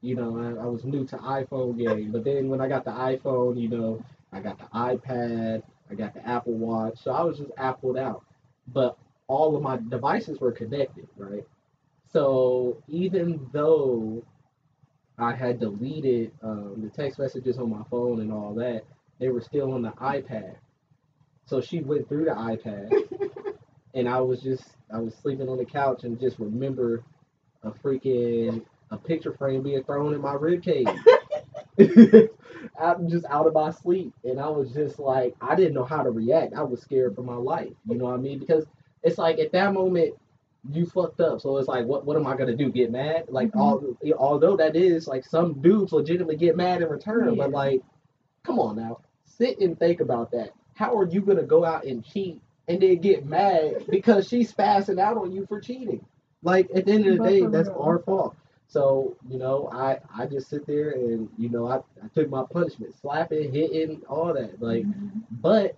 You 0.00 0.14
know, 0.14 0.38
I, 0.38 0.64
I 0.64 0.66
was 0.66 0.84
new 0.84 1.04
to 1.06 1.16
iPhone 1.16 1.76
game, 1.76 2.12
but 2.12 2.24
then 2.24 2.48
when 2.48 2.60
I 2.60 2.68
got 2.68 2.84
the 2.84 2.92
iPhone, 2.92 3.60
you 3.60 3.68
know, 3.68 4.04
I 4.32 4.40
got 4.40 4.58
the 4.58 4.66
iPad, 4.66 5.62
I 5.90 5.94
got 5.94 6.14
the 6.14 6.26
Apple 6.26 6.54
Watch, 6.54 6.98
so 7.02 7.10
I 7.10 7.22
was 7.22 7.38
just 7.38 7.50
appled 7.56 7.98
out. 7.98 8.24
But 8.68 8.96
all 9.26 9.56
of 9.56 9.62
my 9.62 9.78
devices 9.88 10.40
were 10.40 10.52
connected, 10.52 11.08
right? 11.16 11.44
So 12.12 12.82
even 12.88 13.48
though 13.52 14.22
I 15.18 15.34
had 15.34 15.58
deleted 15.58 16.32
um, 16.42 16.76
the 16.78 16.90
text 16.90 17.18
messages 17.18 17.58
on 17.58 17.70
my 17.70 17.82
phone 17.90 18.20
and 18.20 18.32
all 18.32 18.54
that, 18.54 18.84
they 19.18 19.28
were 19.28 19.40
still 19.40 19.72
on 19.72 19.82
the 19.82 19.90
iPad. 19.90 20.56
So 21.48 21.60
she 21.62 21.80
went 21.80 22.08
through 22.08 22.26
the 22.26 22.32
iPad, 22.32 22.92
and 23.94 24.08
I 24.08 24.20
was 24.20 24.42
just 24.42 24.64
I 24.92 24.98
was 24.98 25.14
sleeping 25.14 25.48
on 25.48 25.56
the 25.58 25.64
couch 25.64 26.04
and 26.04 26.20
just 26.20 26.38
remember 26.38 27.04
a 27.62 27.70
freaking 27.70 28.64
a 28.90 28.98
picture 28.98 29.32
frame 29.32 29.62
being 29.62 29.82
thrown 29.84 30.14
in 30.14 30.20
my 30.20 30.34
rib 30.34 30.62
cage. 30.62 30.88
I'm 32.80 33.08
just 33.08 33.24
out 33.30 33.46
of 33.46 33.54
my 33.54 33.70
sleep, 33.70 34.12
and 34.24 34.38
I 34.38 34.48
was 34.48 34.72
just 34.72 34.98
like 34.98 35.34
I 35.40 35.54
didn't 35.54 35.74
know 35.74 35.84
how 35.84 36.02
to 36.02 36.10
react. 36.10 36.54
I 36.54 36.62
was 36.62 36.82
scared 36.82 37.14
for 37.14 37.22
my 37.22 37.34
life. 37.36 37.72
You 37.88 37.96
know 37.96 38.04
what 38.06 38.14
I 38.14 38.18
mean? 38.18 38.38
Because 38.38 38.66
it's 39.02 39.18
like 39.18 39.38
at 39.38 39.52
that 39.52 39.72
moment 39.72 40.14
you 40.70 40.84
fucked 40.86 41.20
up. 41.20 41.40
So 41.40 41.56
it's 41.56 41.68
like, 41.68 41.86
what 41.86 42.04
what 42.04 42.16
am 42.18 42.26
I 42.26 42.36
gonna 42.36 42.56
do? 42.56 42.70
Get 42.70 42.90
mad? 42.92 43.24
Like, 43.30 43.52
Mhm. 43.52 43.60
all, 43.60 43.96
although 44.18 44.56
that 44.56 44.76
is 44.76 45.08
like 45.08 45.24
some 45.24 45.62
dudes 45.62 45.92
legitimately 45.92 46.36
get 46.36 46.56
mad 46.56 46.82
in 46.82 46.88
return, 46.88 47.36
but 47.36 47.52
like, 47.52 47.80
come 48.42 48.58
on 48.58 48.76
now, 48.76 49.00
sit 49.24 49.60
and 49.60 49.78
think 49.78 50.00
about 50.00 50.30
that. 50.32 50.50
How 50.78 50.96
are 50.96 51.08
you 51.08 51.20
gonna 51.22 51.42
go 51.42 51.64
out 51.64 51.84
and 51.86 52.04
cheat 52.04 52.40
and 52.68 52.80
then 52.80 52.98
get 52.98 53.26
mad 53.26 53.86
because 53.90 54.28
she's 54.28 54.52
spazzing 54.52 55.00
out 55.00 55.16
on 55.16 55.32
you 55.32 55.44
for 55.46 55.60
cheating? 55.60 56.04
Like 56.44 56.68
at 56.72 56.86
the 56.86 56.92
end 56.92 57.06
of 57.08 57.18
the 57.18 57.24
day, 57.28 57.46
that's 57.46 57.68
our 57.68 57.98
fault. 57.98 58.36
So 58.68 59.16
you 59.28 59.38
know, 59.38 59.68
I 59.72 59.98
I 60.16 60.26
just 60.26 60.48
sit 60.48 60.68
there 60.68 60.90
and 60.90 61.28
you 61.36 61.48
know 61.48 61.66
I, 61.66 61.78
I 61.78 62.06
took 62.14 62.30
my 62.30 62.44
punishment, 62.52 62.94
slapping, 62.94 63.52
hitting, 63.52 64.02
all 64.08 64.32
that. 64.32 64.62
Like, 64.62 64.84
Mhm. 64.84 65.24
but 65.32 65.76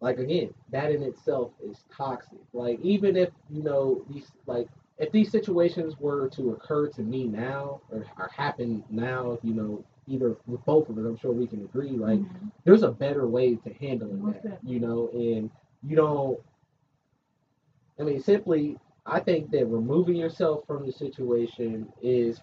like 0.00 0.18
again, 0.18 0.52
that 0.70 0.90
in 0.90 1.04
itself 1.04 1.52
is 1.62 1.84
toxic. 1.96 2.40
Like 2.52 2.80
even 2.82 3.14
if 3.16 3.30
you 3.48 3.62
know 3.62 4.04
these 4.10 4.32
like 4.46 4.66
if 4.98 5.12
these 5.12 5.30
situations 5.30 5.94
were 6.00 6.28
to 6.30 6.50
occur 6.50 6.88
to 6.88 7.02
me 7.02 7.28
now 7.28 7.82
or, 7.92 8.04
or 8.18 8.28
happen 8.36 8.82
now, 8.90 9.38
you 9.44 9.54
know, 9.54 9.84
either 10.08 10.36
with 10.46 10.64
both 10.64 10.88
of 10.88 10.98
us, 10.98 11.04
I'm 11.04 11.16
sure 11.16 11.32
we 11.32 11.46
can 11.46 11.60
agree. 11.64 11.90
Like 11.90 12.20
Mhm. 12.20 12.50
there's 12.64 12.82
a 12.82 12.90
better 12.90 13.26
way 13.26 13.56
to 13.56 13.72
handle 13.74 14.12
Most 14.12 14.42
that, 14.42 14.58
you 14.64 14.80
know, 14.80 15.08
and 15.12 15.50
you 15.82 15.96
don't. 15.96 16.40
I 17.98 18.04
mean, 18.04 18.20
simply, 18.20 18.78
I 19.06 19.20
think 19.20 19.50
that 19.50 19.66
removing 19.66 20.16
yourself 20.16 20.66
from 20.66 20.86
the 20.86 20.92
situation 20.92 21.92
is. 22.02 22.42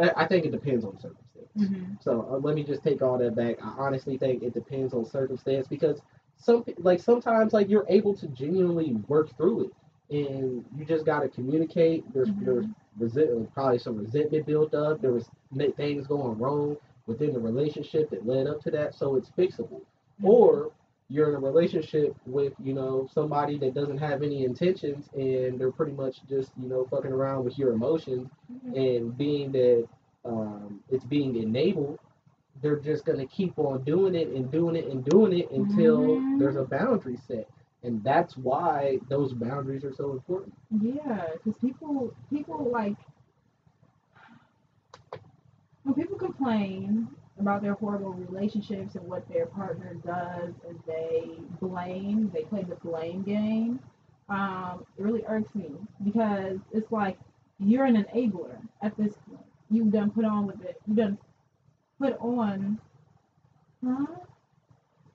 I 0.00 0.26
think 0.26 0.44
it 0.46 0.52
depends 0.52 0.84
on 0.84 0.96
circumstance. 0.98 1.52
Mhm. 1.56 2.00
So 2.00 2.28
uh, 2.30 2.38
let 2.38 2.54
me 2.54 2.62
just 2.62 2.84
take 2.84 3.02
all 3.02 3.18
that 3.18 3.34
back. 3.34 3.56
I 3.60 3.74
honestly 3.78 4.16
think 4.16 4.44
it 4.44 4.54
depends 4.54 4.94
on 4.94 5.04
circumstance 5.04 5.66
because 5.66 6.00
some 6.36 6.64
like 6.78 7.00
sometimes 7.00 7.52
like 7.52 7.68
you're 7.68 7.86
able 7.88 8.14
to 8.14 8.28
genuinely 8.28 8.92
work 9.08 9.36
through 9.36 9.64
it, 9.64 9.72
and 10.10 10.64
you 10.76 10.84
just 10.86 11.04
got 11.04 11.20
to 11.20 11.28
communicate. 11.28 12.10
There's 12.12 12.28
Mhm. 12.30 12.44
there's 12.44 12.66
resent, 12.98 13.52
probably 13.54 13.78
some 13.78 13.96
resentment 13.98 14.46
built 14.46 14.74
up. 14.74 15.00
There 15.00 15.12
was 15.12 15.30
things 15.76 16.06
going 16.06 16.38
wrong 16.38 16.76
within 17.06 17.32
the 17.32 17.40
relationship 17.40 18.10
that 18.10 18.26
led 18.26 18.46
up 18.46 18.60
to 18.62 18.70
that, 18.72 18.94
so 18.94 19.16
it's 19.16 19.30
fixable. 19.30 19.80
Or 20.22 20.70
you're 21.08 21.30
in 21.30 21.36
a 21.36 21.40
relationship 21.40 22.14
with 22.26 22.52
you 22.62 22.74
know 22.74 23.08
somebody 23.12 23.58
that 23.58 23.74
doesn't 23.74 23.98
have 23.98 24.22
any 24.22 24.44
intentions, 24.44 25.08
and 25.14 25.58
they're 25.58 25.72
pretty 25.72 25.92
much 25.92 26.18
just 26.28 26.52
you 26.60 26.68
know 26.68 26.84
fucking 26.90 27.12
around 27.12 27.44
with 27.44 27.58
your 27.58 27.72
emotions 27.72 28.28
Mhm. 28.52 28.76
and 28.76 29.16
being 29.18 29.52
that 29.52 29.88
um, 30.24 30.82
it's 30.90 31.04
being 31.04 31.36
enabled, 31.36 31.98
they're 32.60 32.80
just 32.80 33.04
gonna 33.06 33.26
keep 33.26 33.58
on 33.58 33.82
doing 33.84 34.14
it 34.14 34.28
and 34.28 34.50
doing 34.50 34.76
it 34.76 34.86
and 34.88 35.04
doing 35.04 35.32
it 35.38 35.50
until 35.52 36.16
Mhm. 36.20 36.38
there's 36.38 36.56
a 36.56 36.64
boundary 36.64 37.16
set, 37.16 37.48
and 37.82 38.02
that's 38.02 38.36
why 38.36 38.98
those 39.08 39.32
boundaries 39.32 39.84
are 39.84 39.94
so 39.94 40.12
important. 40.12 40.54
Yeah, 40.80 41.26
because 41.32 41.58
people 41.58 42.14
people 42.30 42.70
like 42.72 42.96
when 45.84 45.94
people 45.94 46.18
complain 46.18 47.08
about 47.38 47.62
their 47.62 47.74
horrible 47.74 48.12
relationships 48.12 48.96
and 48.96 49.06
what 49.06 49.28
their 49.28 49.46
partner 49.46 49.94
does 50.04 50.54
and 50.68 50.78
they 50.86 51.30
blame, 51.60 52.30
they 52.34 52.42
play 52.42 52.64
the 52.64 52.74
blame 52.76 53.22
game. 53.22 53.78
Um, 54.28 54.84
it 54.98 55.02
really 55.02 55.22
irks 55.28 55.54
me 55.54 55.70
because 56.04 56.58
it's 56.72 56.90
like 56.92 57.18
you're 57.58 57.84
an 57.84 58.04
enabler 58.04 58.58
at 58.82 58.96
this 58.96 59.14
point. 59.28 59.44
You've 59.70 59.92
done 59.92 60.10
put 60.10 60.24
on 60.24 60.46
with 60.46 60.62
it. 60.62 60.80
You've 60.86 60.96
done 60.96 61.18
put 62.00 62.18
on. 62.20 62.78
Huh? 63.84 64.06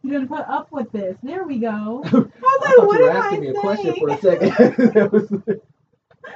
You 0.03 0.11
done 0.11 0.27
put 0.27 0.41
up 0.47 0.71
with 0.71 0.91
this. 0.91 1.17
There 1.23 1.45
we 1.45 1.59
go. 1.59 2.03
I 2.05 2.09
was 2.11 2.31
I 2.43 2.75
like, 2.77 2.87
what 2.87 2.99
you 2.99 3.05
were 3.05 3.11
am 3.11 3.17
asking 3.17 3.37
I 3.37 3.41
me 3.41 3.47
a 3.47 3.53
saying? 3.53 3.61
question 3.61 3.95
for 3.99 4.09
a 4.09 4.17
second. 4.21 4.51
That 4.93 5.11
was- 5.11 5.31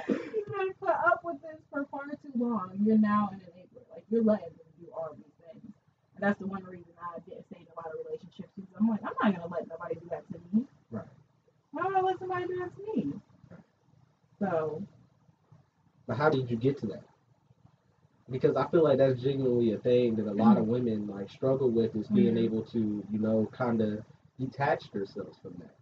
you 0.07 0.45
done 0.57 0.73
put 0.79 0.89
up 0.89 1.21
with 1.23 1.41
this 1.41 1.57
for 1.71 1.85
far 1.91 2.05
too 2.07 2.31
long. 2.37 2.71
You're 2.83 2.97
now 2.97 3.29
an 3.33 3.39
enabler. 3.39 3.83
Like 3.93 4.03
you're 4.09 4.23
letting 4.23 4.47
them 4.47 4.67
do 4.79 4.87
all 4.95 5.09
these 5.15 5.25
things. 5.39 5.63
And 6.15 6.23
that's 6.23 6.39
the 6.39 6.47
one 6.47 6.63
reason 6.63 6.85
I 7.01 7.19
didn't 7.29 7.45
stay 7.51 7.59
in 7.61 7.67
a 7.67 7.75
lot 7.75 7.87
of 7.87 8.05
relationships 8.05 8.49
because 8.55 8.71
I'm 8.79 8.87
like, 8.89 9.01
I'm 9.03 9.13
not 9.21 9.39
gonna 9.41 9.53
let 9.53 9.67
nobody 9.67 9.95
do 9.95 10.07
that 10.11 10.23
to 10.31 10.39
me. 10.53 10.65
Right. 10.91 11.05
Why 11.71 11.83
would 11.85 11.95
I 11.95 12.01
let 12.01 12.19
somebody 12.19 12.47
do 12.47 12.57
that 12.59 12.71
to 12.75 12.81
me? 12.95 13.13
So 14.39 14.81
But 16.07 16.17
how 16.17 16.29
did 16.29 16.49
you 16.49 16.57
get 16.57 16.77
to 16.79 16.87
that? 16.87 17.03
Because 18.29 18.55
I 18.55 18.67
feel 18.67 18.83
like 18.83 18.97
that's 18.97 19.21
genuinely 19.21 19.73
a 19.73 19.77
thing 19.77 20.15
that 20.15 20.27
a 20.27 20.33
lot 20.33 20.57
of 20.57 20.67
women 20.67 21.07
like 21.07 21.29
struggle 21.29 21.69
with 21.69 21.95
is 21.95 22.07
being 22.07 22.35
Mhm. 22.35 22.43
able 22.43 22.61
to, 22.63 23.03
you 23.11 23.19
know, 23.19 23.47
kind 23.51 23.81
of 23.81 24.03
detach 24.39 24.91
themselves 24.91 25.37
from 25.39 25.53
that. 25.59 25.75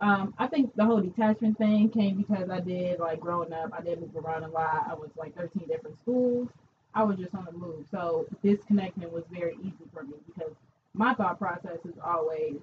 Um, 0.00 0.34
I 0.38 0.46
think 0.46 0.74
the 0.74 0.84
whole 0.84 1.00
detachment 1.00 1.58
thing 1.58 1.88
came 1.90 2.16
because 2.16 2.50
I 2.50 2.60
did 2.60 3.00
like 3.00 3.20
growing 3.20 3.52
up. 3.52 3.72
I 3.72 3.80
did 3.80 4.00
move 4.00 4.16
around 4.16 4.44
a 4.44 4.48
lot. 4.48 4.86
I 4.88 4.94
was 4.94 5.10
like 5.16 5.34
13 5.36 5.66
different 5.68 5.98
schools. 5.98 6.48
I 6.94 7.02
was 7.04 7.16
just 7.18 7.34
on 7.34 7.44
the 7.44 7.52
move, 7.52 7.86
so 7.90 8.26
disconnecting 8.42 9.10
was 9.12 9.24
very 9.30 9.56
easy 9.62 9.84
for 9.92 10.02
me 10.02 10.14
because 10.26 10.52
my 10.94 11.14
thought 11.14 11.38
process 11.38 11.84
is 11.84 11.94
always, 12.02 12.56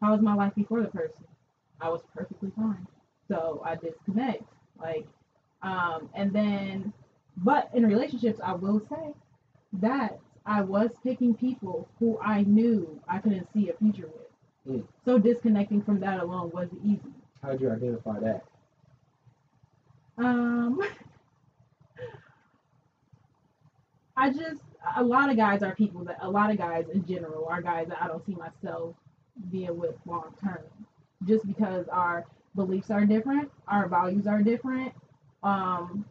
how 0.00 0.12
was 0.12 0.20
my 0.20 0.34
life 0.34 0.54
before 0.54 0.82
the 0.82 0.88
person? 0.88 1.24
I 1.80 1.88
was 1.88 2.00
perfectly 2.14 2.50
fine, 2.56 2.86
so 3.28 3.60
I 3.64 3.76
disconnect. 3.76 4.42
Like, 4.80 5.06
um, 5.62 6.08
and 6.14 6.32
then, 6.32 6.92
but 7.38 7.70
in 7.74 7.86
relationships, 7.86 8.40
I 8.42 8.52
will 8.54 8.80
say 8.80 9.14
that 9.74 10.18
I 10.44 10.62
was 10.62 10.90
picking 11.02 11.34
people 11.34 11.88
who 11.98 12.18
I 12.20 12.42
knew 12.42 13.00
I 13.06 13.18
couldn't 13.18 13.46
see 13.52 13.70
a 13.70 13.74
future 13.74 14.08
with. 14.08 14.76
Mm. 14.76 14.84
So 15.04 15.18
disconnecting 15.18 15.82
from 15.82 16.00
that 16.00 16.20
alone 16.20 16.50
was 16.52 16.68
easy. 16.84 17.14
How 17.42 17.52
did 17.52 17.60
you 17.60 17.70
identify 17.70 18.18
that? 18.20 18.44
Um, 20.16 20.80
I 24.16 24.30
just 24.30 24.62
a 24.96 25.04
lot 25.04 25.30
of 25.30 25.36
guys 25.36 25.62
are 25.62 25.74
people 25.74 26.04
that 26.04 26.18
a 26.22 26.30
lot 26.30 26.50
of 26.50 26.58
guys 26.58 26.86
in 26.92 27.06
general 27.06 27.46
are 27.46 27.62
guys 27.62 27.86
that 27.88 28.02
I 28.02 28.08
don't 28.08 28.24
see 28.26 28.34
myself 28.34 28.96
being 29.50 29.78
with 29.78 29.94
long 30.06 30.34
term, 30.42 30.64
just 31.24 31.46
because 31.46 31.86
our 31.88 32.26
beliefs 32.56 32.90
are 32.90 33.04
different, 33.06 33.50
our 33.68 33.86
values 33.88 34.26
are 34.26 34.42
different. 34.42 34.92
Um, 35.44 36.04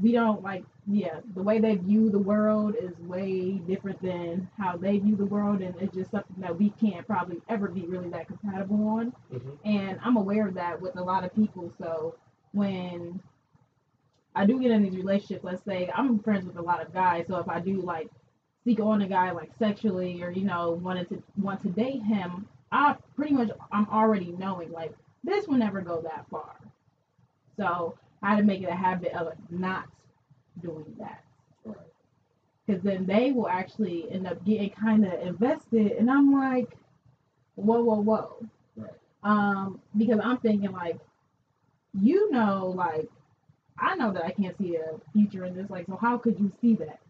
we 0.00 0.12
don't 0.12 0.42
like 0.42 0.64
yeah 0.88 1.20
the 1.34 1.42
way 1.42 1.58
they 1.58 1.76
view 1.76 2.10
the 2.10 2.18
world 2.18 2.74
is 2.80 2.98
way 3.00 3.52
different 3.68 4.00
than 4.02 4.48
how 4.58 4.76
they 4.76 4.98
view 4.98 5.16
the 5.16 5.26
world, 5.26 5.60
and 5.60 5.74
it's 5.80 5.94
just 5.94 6.10
something 6.10 6.36
that 6.38 6.58
we 6.58 6.70
can't 6.80 7.06
probably 7.06 7.40
ever 7.48 7.68
be 7.68 7.82
really 7.86 8.08
that 8.10 8.26
compatible 8.26 8.88
on 8.88 9.12
Mm-hmm. 9.32 9.50
and 9.64 9.98
I'm 10.04 10.16
aware 10.16 10.46
of 10.48 10.54
that 10.54 10.80
with 10.80 10.96
a 10.96 11.02
lot 11.02 11.24
of 11.24 11.34
people. 11.34 11.72
So 11.78 12.16
when 12.52 13.20
I 14.34 14.46
do 14.46 14.60
get 14.60 14.70
in 14.70 14.82
these 14.82 14.96
relationships, 14.96 15.44
let's 15.44 15.64
say 15.64 15.90
I'm 15.94 16.18
friends 16.20 16.46
with 16.46 16.56
a 16.56 16.62
lot 16.62 16.80
of 16.84 16.92
guys, 16.92 17.26
so 17.28 17.36
if 17.36 17.48
I 17.48 17.60
do 17.60 17.80
like 17.82 18.08
seek 18.64 18.80
on 18.80 19.02
a 19.02 19.08
guy 19.08 19.30
like 19.32 19.50
sexually 19.58 20.22
or 20.22 20.30
you 20.30 20.44
know 20.44 20.72
wanted 20.72 21.08
to 21.10 21.22
want 21.36 21.60
to 21.62 21.68
date 21.68 22.02
him, 22.02 22.46
I 22.72 22.96
pretty 23.16 23.34
much 23.34 23.50
I'm 23.72 23.86
already 23.88 24.32
knowing 24.32 24.70
like 24.72 24.94
this 25.24 25.46
will 25.46 25.56
never 25.58 25.80
go 25.80 26.00
that 26.02 26.26
far. 26.30 26.56
So 27.56 27.96
I 28.22 28.30
had 28.30 28.38
to 28.38 28.42
make 28.44 28.62
it 28.62 28.68
a 28.68 28.74
habit 28.74 29.12
of 29.14 29.32
not 29.50 29.86
doing 30.62 30.94
that 30.98 31.22
because 32.70 32.82
then 32.82 33.06
they 33.06 33.32
will 33.32 33.48
actually 33.48 34.10
end 34.10 34.26
up 34.26 34.44
getting 34.44 34.70
kind 34.70 35.04
of 35.04 35.12
invested, 35.26 35.92
and 35.92 36.10
I'm 36.10 36.32
like, 36.32 36.76
whoa, 37.56 37.82
whoa, 37.82 38.00
whoa. 38.00 38.36
Right. 38.76 38.92
Um, 39.22 39.80
because 39.96 40.20
I'm 40.22 40.38
thinking 40.38 40.70
like, 40.70 40.98
you 42.00 42.30
know, 42.30 42.72
like, 42.76 43.08
I 43.78 43.96
know 43.96 44.12
that 44.12 44.24
I 44.24 44.30
can't 44.30 44.56
see 44.56 44.76
a 44.76 45.00
future 45.12 45.44
in 45.44 45.56
this. 45.56 45.68
Like, 45.68 45.86
so 45.86 45.98
how 46.00 46.18
could 46.18 46.38
you 46.38 46.52
see 46.60 46.74
that? 46.76 47.00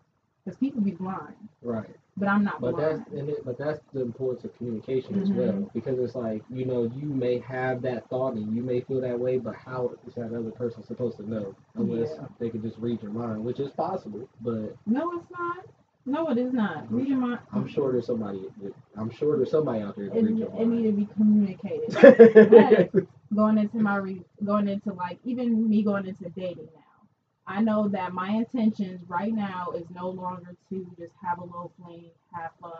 Because 0.44 0.58
people 0.58 0.80
be 0.80 0.92
blind, 0.92 1.34
Right. 1.62 1.90
But 2.20 2.28
I'm 2.28 2.44
not 2.44 2.60
But 2.60 2.76
blind. 2.76 3.00
that's 3.00 3.10
and 3.12 3.28
it, 3.30 3.44
but 3.44 3.58
that's 3.58 3.80
the 3.92 4.02
importance 4.02 4.44
of 4.44 4.56
communication 4.56 5.20
as 5.20 5.30
Mhm. 5.30 5.34
well 5.36 5.70
because 5.74 5.98
it's 5.98 6.14
like 6.14 6.42
you 6.50 6.66
know 6.66 6.84
you 6.94 7.06
may 7.06 7.38
have 7.38 7.82
that 7.82 8.08
thought 8.08 8.34
and 8.34 8.54
you 8.54 8.62
may 8.62 8.80
feel 8.82 9.00
that 9.00 9.18
way, 9.18 9.38
but 9.38 9.54
how 9.56 9.90
is 10.06 10.14
that 10.14 10.26
other 10.32 10.50
person 10.52 10.84
supposed 10.84 11.16
to 11.16 11.28
know 11.28 11.54
unless 11.76 12.10
Yeah. 12.16 12.26
they 12.38 12.50
can 12.50 12.62
just 12.62 12.78
read 12.78 13.02
your 13.02 13.12
mind, 13.12 13.44
which 13.44 13.58
is 13.58 13.70
possible. 13.72 14.28
But 14.42 14.76
No, 14.86 15.12
it's 15.18 15.30
not. 15.30 15.66
No, 16.06 16.28
it 16.30 16.38
is 16.38 16.52
not. 16.52 16.90
Read 16.92 17.08
your 17.08 17.18
mind. 17.18 17.40
I'm 17.52 17.66
sure 17.68 17.92
there's 17.92 18.06
somebody. 18.06 18.48
I'm 18.96 19.10
sure 19.10 19.36
there's 19.36 19.50
somebody 19.50 19.82
out 19.82 19.96
there 19.96 20.08
that 20.08 20.16
it, 20.16 20.24
read 20.24 20.38
your 20.38 20.48
it 20.58 20.66
need 20.66 20.82
to 20.84 20.92
be 20.92 21.06
communicated. 21.16 21.90
going 23.34 23.58
into 23.58 23.78
my 23.78 23.96
re- 23.96 24.24
going 24.44 24.68
into 24.68 24.92
like 24.92 25.18
even 25.24 25.68
me 25.68 25.82
going 25.82 26.06
into 26.06 26.28
dating 26.30 26.68
i 27.46 27.60
know 27.60 27.88
that 27.88 28.12
my 28.12 28.30
intentions 28.30 29.00
right 29.08 29.34
now 29.34 29.70
is 29.76 29.84
no 29.94 30.08
longer 30.08 30.54
to 30.68 30.86
just 30.98 31.12
have 31.22 31.38
a 31.38 31.44
little 31.44 31.72
fling 31.82 32.10
have 32.32 32.50
fun 32.60 32.72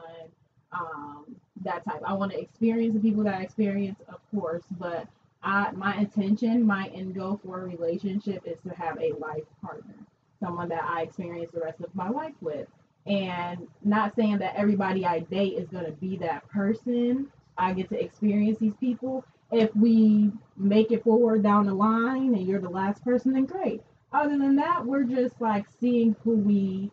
um 0.73 1.25
that 1.62 1.85
type. 1.85 2.01
I 2.07 2.12
want 2.14 2.33
to 2.33 2.40
experience 2.40 2.94
the 2.94 3.01
people 3.01 3.25
that 3.25 3.35
i 3.35 3.42
experience 3.42 3.99
of 4.09 4.20
course 4.35 4.64
but 4.79 5.07
I, 5.42 5.70
my 5.73 5.96
intention 5.96 6.66
my 6.66 6.90
end 6.94 7.14
goal 7.14 7.40
for 7.44 7.61
a 7.62 7.64
relationship 7.66 8.42
is 8.46 8.59
to 8.66 8.75
have 8.75 8.99
a 9.01 9.12
life 9.18 9.44
partner 9.62 9.94
someone 10.40 10.68
that 10.70 10.83
i 10.85 11.03
experience 11.03 11.53
the 11.53 11.61
rest 11.61 11.81
of 11.81 11.94
my 11.94 12.09
life 12.09 12.35
with. 12.40 12.66
And 13.07 13.66
not 13.85 14.14
saying 14.14 14.38
that 14.38 14.55
everybody 14.57 15.05
i 15.07 15.20
date 15.20 15.55
is 15.59 15.68
going 15.68 15.87
to 15.87 15.92
be 15.92 16.16
that 16.18 16.49
person. 16.49 17.29
I 17.59 17.73
get 17.75 17.88
to 17.90 18.01
experience 18.03 18.59
these 18.59 18.75
people. 18.81 19.25
If 19.53 19.75
we 19.77 20.31
make 20.57 20.92
it 20.92 21.05
forward 21.05 21.42
down 21.42 21.66
the 21.66 21.75
line 21.75 22.35
and 22.35 22.46
you're 22.46 22.61
the 22.61 22.68
last 22.68 23.05
person, 23.05 23.33
then 23.33 23.46
great. 23.46 23.83
Other 24.12 24.38
than 24.38 24.57
that, 24.57 24.85
we're 24.85 25.05
just 25.05 25.40
like 25.40 25.66
seeing 25.81 26.16
who 26.25 26.33
we 26.37 26.90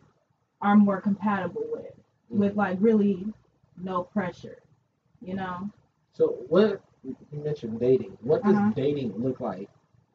are 0.60 0.76
more 0.76 1.00
compatible 1.00 1.64
with, 1.72 1.92
with 2.30 2.56
like 2.56 2.78
really 2.80 3.26
no 3.76 4.02
pressure, 4.04 4.58
you 5.20 5.34
know? 5.34 5.68
So 6.12 6.36
what 6.48 6.80
you 7.04 7.16
mentioned 7.32 7.78
dating. 7.80 8.16
What 8.22 8.42
does 8.42 8.56
Uh-huh. 8.56 8.72
dating 8.74 9.14
look 9.22 9.40
like 9.40 9.68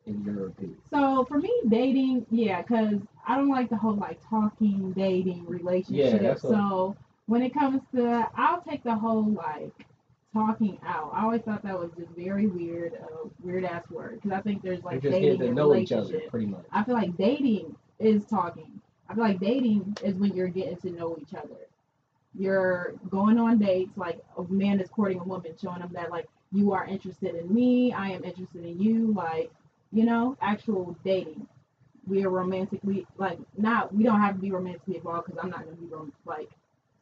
in 0.05 0.23
your 0.23 0.47
opinion? 0.47 0.77
So 0.89 1.23
for 1.25 1.37
me, 1.39 1.51
dating, 1.69 2.25
yeah, 2.29 2.61
because 2.61 2.99
I 3.27 3.37
don't 3.37 3.49
like 3.49 3.69
the 3.69 3.77
whole 3.77 3.95
like 3.95 4.19
talking, 4.27 4.91
dating, 4.93 5.45
relationship. 5.45 6.21
what- 6.21 6.39
so 6.39 6.95
when 7.27 7.41
it 7.41 7.53
comes 7.53 7.81
to, 7.95 8.29
I'll 8.35 8.61
take 8.61 8.83
the 8.83 8.95
whole 8.95 9.23
like 9.23 9.87
talking 10.33 10.79
out. 10.85 11.11
I 11.13 11.23
always 11.23 11.41
thought 11.41 11.63
that 11.63 11.77
was 11.79 11.91
just 11.97 12.11
very 12.11 12.47
weird, 12.47 12.93
a 12.93 13.29
weird 13.39 13.63
ass 13.65 13.83
word, 13.89 14.19
because 14.21 14.37
I 14.37 14.41
think 14.41 14.61
there's 14.63 14.83
like 14.83 15.01
just 15.01 15.13
dating 15.13 15.37
getting 15.37 15.39
to 15.39 15.45
and 15.47 15.55
know 15.55 15.75
each 15.75 15.91
relationship. 15.91 16.21
other, 16.21 16.29
pretty 16.29 16.47
much. 16.47 16.65
I 16.71 16.83
feel 16.83 16.95
like 16.95 17.15
dating 17.17 17.75
is 17.99 18.25
talking. 18.25 18.81
I 19.09 19.13
feel 19.15 19.23
like 19.23 19.39
dating 19.39 19.97
is 20.03 20.15
when 20.15 20.33
you're 20.33 20.47
getting 20.47 20.77
to 20.77 20.89
know 20.91 21.17
each 21.21 21.33
other. 21.33 21.55
You're 22.37 22.95
going 23.09 23.37
on 23.37 23.59
dates, 23.59 23.95
like 23.95 24.23
a 24.37 24.43
man 24.51 24.79
is 24.79 24.89
courting 24.89 25.19
a 25.19 25.23
woman, 25.23 25.53
showing 25.61 25.79
them 25.79 25.91
that 25.93 26.09
like 26.09 26.27
you 26.51 26.71
are 26.73 26.85
interested 26.85 27.35
in 27.35 27.53
me, 27.53 27.93
I 27.93 28.09
am 28.09 28.23
interested 28.23 28.63
in 28.65 28.81
you, 28.81 29.13
like 29.13 29.51
you 29.91 30.05
know, 30.05 30.35
actual 30.41 30.97
dating. 31.03 31.47
We 32.07 32.25
are 32.25 32.29
romantically 32.29 33.05
like 33.17 33.37
not. 33.57 33.93
We 33.93 34.03
don't 34.03 34.19
have 34.19 34.35
to 34.35 34.41
be 34.41 34.51
romantically 34.51 34.97
involved 34.97 35.27
because 35.27 35.39
I'm 35.43 35.51
not 35.51 35.63
gonna 35.63 35.77
be 35.77 35.85
rom- 35.85 36.13
like 36.25 36.49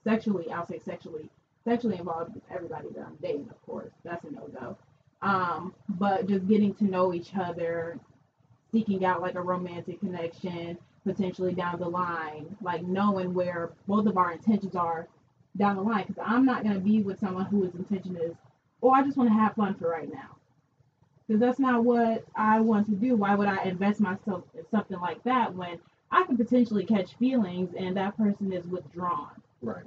sexually. 0.04 0.52
I'll 0.52 0.68
say 0.68 0.80
sexually, 0.80 1.30
sexually 1.64 1.98
involved 1.98 2.34
with 2.34 2.44
everybody 2.54 2.88
that 2.96 3.06
I'm 3.06 3.18
dating. 3.22 3.50
Of 3.50 3.62
course, 3.66 3.92
that's 4.04 4.26
a 4.26 4.32
no 4.32 4.48
go. 4.48 4.78
Um, 5.22 5.74
but 5.90 6.28
just 6.28 6.48
getting 6.48 6.74
to 6.76 6.86
know 6.86 7.14
each 7.14 7.32
other, 7.36 8.00
seeking 8.72 9.06
out 9.06 9.22
like 9.22 9.36
a 9.36 9.42
romantic 9.42 10.00
connection 10.00 10.78
potentially 11.04 11.54
down 11.54 11.80
the 11.80 11.88
line, 11.88 12.56
like 12.62 12.84
knowing 12.84 13.34
where 13.34 13.72
both 13.88 14.06
of 14.06 14.18
our 14.18 14.32
intentions 14.32 14.76
are 14.76 15.08
down 15.58 15.76
the 15.76 15.82
line. 15.82 16.06
Because 16.08 16.24
I'm 16.26 16.46
not 16.46 16.64
going 16.64 16.76
to 16.76 16.82
be 16.82 17.02
with 17.02 17.20
someone 17.20 17.46
whose 17.46 17.74
intention 17.76 18.18
is, 18.18 18.36
oh, 18.82 18.92
I 18.92 19.04
just 19.04 19.18
want 19.18 19.30
to 19.30 19.34
have 19.34 19.56
fun 19.56 19.76
for 19.76 19.90
right 19.90 20.12
now. 20.12 20.38
Because 21.28 21.40
that's 21.40 21.60
not 21.60 21.84
what 21.84 22.26
I 22.36 22.60
want 22.60 22.88
to 22.88 22.96
do. 22.96 23.16
Why 23.16 23.36
would 23.36 23.48
I 23.48 23.64
invest 23.64 24.00
myself 24.00 24.44
in 24.54 24.64
something 24.70 25.00
like 25.00 25.24
that 25.24 25.54
when 25.56 25.80
I 26.12 26.24
can 26.24 26.38
potentially 26.38 26.84
catch 26.84 27.16
feelings 27.16 27.74
and 27.78 27.96
that 27.98 28.18
person 28.18 28.52
is 28.52 28.66
withdrawn? 28.68 29.30
Right. 29.62 29.86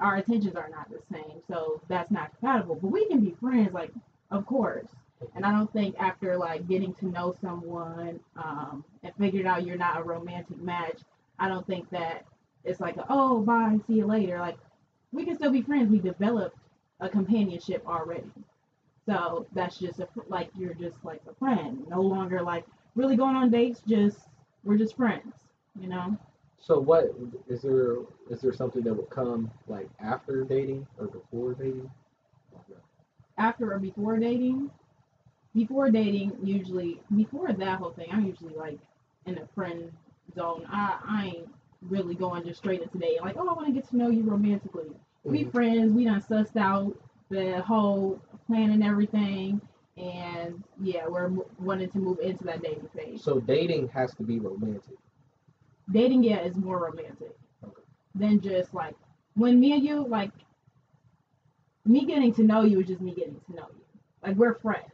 Our 0.00 0.16
intentions 0.16 0.56
are 0.56 0.68
not 0.68 0.88
the 0.90 1.00
same, 1.12 1.40
so 1.48 1.80
that's 1.88 2.10
not 2.10 2.30
compatible. 2.38 2.76
But 2.76 2.88
we 2.88 3.06
can 3.06 3.20
be 3.20 3.34
friends, 3.40 3.72
like, 3.72 3.90
of 4.30 4.46
course. 4.46 4.86
And 5.34 5.44
I 5.44 5.52
don't 5.52 5.72
think 5.72 5.96
after 5.98 6.36
like 6.36 6.68
getting 6.68 6.92
to 6.94 7.06
know 7.06 7.34
someone 7.40 8.20
um, 8.36 8.84
and 9.02 9.12
figured 9.18 9.46
out 9.46 9.64
you're 9.64 9.76
not 9.76 9.98
a 9.98 10.02
romantic 10.02 10.60
match, 10.60 10.98
I 11.38 11.48
don't 11.48 11.66
think 11.66 11.88
that 11.90 12.26
it's 12.64 12.80
like, 12.80 12.96
oh, 13.08 13.40
bye, 13.40 13.78
see 13.86 13.94
you 13.94 14.06
later. 14.06 14.38
Like, 14.38 14.58
we 15.12 15.24
can 15.24 15.36
still 15.36 15.50
be 15.50 15.62
friends. 15.62 15.90
We 15.90 15.98
developed 15.98 16.58
a 17.00 17.08
companionship 17.08 17.86
already. 17.86 18.30
So 19.06 19.46
that's 19.52 19.78
just 19.78 20.00
a, 20.00 20.08
like, 20.28 20.50
you're 20.56 20.74
just 20.74 20.96
like 21.04 21.22
a 21.30 21.34
friend. 21.34 21.84
No 21.88 22.00
longer 22.00 22.42
like 22.42 22.64
really 22.94 23.16
going 23.16 23.36
on 23.36 23.50
dates, 23.50 23.80
just, 23.86 24.18
we're 24.62 24.78
just 24.78 24.96
friends, 24.96 25.34
you 25.80 25.88
know? 25.88 26.16
So 26.64 26.78
what 26.80 27.14
is 27.46 27.60
there? 27.60 27.96
Is 28.30 28.40
there 28.40 28.54
something 28.54 28.82
that 28.84 28.94
would 28.94 29.10
come 29.10 29.50
like 29.68 29.88
after 30.00 30.44
dating 30.44 30.86
or 30.98 31.06
before 31.08 31.52
dating? 31.52 31.90
after 33.36 33.74
or 33.74 33.78
before 33.78 34.16
dating. 34.18 34.70
Before 35.54 35.90
dating, 35.90 36.32
usually 36.42 37.00
before 37.14 37.52
that 37.52 37.78
whole 37.78 37.90
thing, 37.92 38.08
I'm 38.10 38.24
usually 38.24 38.54
like 38.54 38.78
in 39.26 39.38
a 39.38 39.46
friend 39.54 39.92
zone. 40.34 40.66
I, 40.70 40.98
I 41.06 41.24
ain't 41.36 41.48
really 41.82 42.14
going 42.14 42.44
just 42.44 42.58
straight 42.60 42.80
into 42.80 42.96
dating. 42.98 43.20
Like, 43.22 43.36
oh, 43.36 43.48
I 43.48 43.52
want 43.52 43.66
to 43.66 43.72
get 43.72 43.88
to 43.90 43.96
know 43.96 44.08
you 44.08 44.22
romantically. 44.22 44.90
We 45.24 45.44
Mhm. 45.44 45.52
friends. 45.52 45.92
We 45.92 46.04
done 46.06 46.22
sussed 46.22 46.56
out 46.56 46.96
the 47.28 47.60
whole 47.62 48.20
plan 48.46 48.70
and 48.70 48.82
everything. 48.82 49.60
and 49.96 50.64
yeah, 50.82 51.06
we're 51.06 51.28
wanting 51.60 51.88
to 51.90 51.98
move 51.98 52.18
into 52.18 52.42
that 52.44 52.62
dating 52.62 52.88
phase. 52.96 53.22
So 53.22 53.38
dating 53.38 53.86
has 53.88 54.12
to 54.16 54.24
be 54.24 54.40
romantic. 54.40 54.98
Dating, 55.90 56.22
yeah, 56.24 56.40
is 56.40 56.56
more 56.56 56.78
romantic 56.78 57.36
than 58.14 58.40
just 58.40 58.72
like 58.72 58.94
when 59.34 59.58
me 59.58 59.72
and 59.72 59.84
you 59.84 60.06
like 60.06 60.30
me 61.84 62.06
getting 62.06 62.32
to 62.34 62.42
know 62.42 62.62
you 62.62 62.80
is 62.80 62.86
just 62.86 63.00
me 63.00 63.14
getting 63.14 63.40
to 63.46 63.54
know 63.54 63.66
you. 63.74 63.84
Like 64.22 64.36
we're 64.36 64.54
friends. 64.54 64.90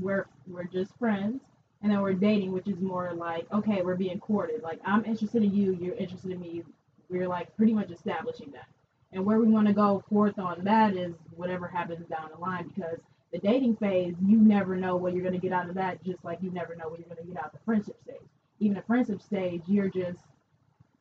We're 0.00 0.26
we're 0.46 0.64
just 0.64 0.96
friends. 0.98 1.40
And 1.82 1.92
then 1.92 2.00
we're 2.00 2.14
dating, 2.14 2.52
which 2.52 2.66
is 2.66 2.80
more 2.80 3.12
like, 3.12 3.46
okay, 3.52 3.82
we're 3.82 3.96
being 3.96 4.18
courted. 4.18 4.62
Like 4.62 4.80
I'm 4.86 5.04
interested 5.04 5.42
in 5.42 5.54
you, 5.54 5.76
you're 5.78 5.94
interested 5.94 6.30
in 6.30 6.40
me. 6.40 6.62
We're 7.10 7.28
like 7.28 7.54
pretty 7.56 7.74
much 7.74 7.90
establishing 7.90 8.50
that. 8.52 8.66
And 9.12 9.24
where 9.24 9.38
we 9.38 9.46
want 9.46 9.66
to 9.66 9.74
go 9.74 10.02
forth 10.08 10.38
on 10.38 10.64
that 10.64 10.96
is 10.96 11.14
whatever 11.36 11.68
happens 11.68 12.06
down 12.08 12.30
the 12.34 12.40
line 12.40 12.68
because 12.74 12.98
the 13.32 13.38
dating 13.38 13.76
phase, 13.76 14.14
you 14.24 14.38
never 14.38 14.76
know 14.76 14.96
what 14.96 15.12
you're 15.12 15.24
gonna 15.24 15.38
get 15.38 15.52
out 15.52 15.68
of 15.68 15.74
that, 15.74 16.02
just 16.04 16.24
like 16.24 16.38
you 16.40 16.50
never 16.50 16.74
know 16.74 16.88
what 16.88 17.00
you're 17.00 17.08
gonna 17.08 17.26
get 17.26 17.36
out 17.36 17.46
of 17.46 17.52
the 17.52 17.64
friendship 17.64 17.96
stage. 18.02 18.16
Even 18.64 18.78
a 18.78 18.82
friendship 18.82 19.20
stage, 19.20 19.62
you're 19.66 19.90
just 19.90 20.20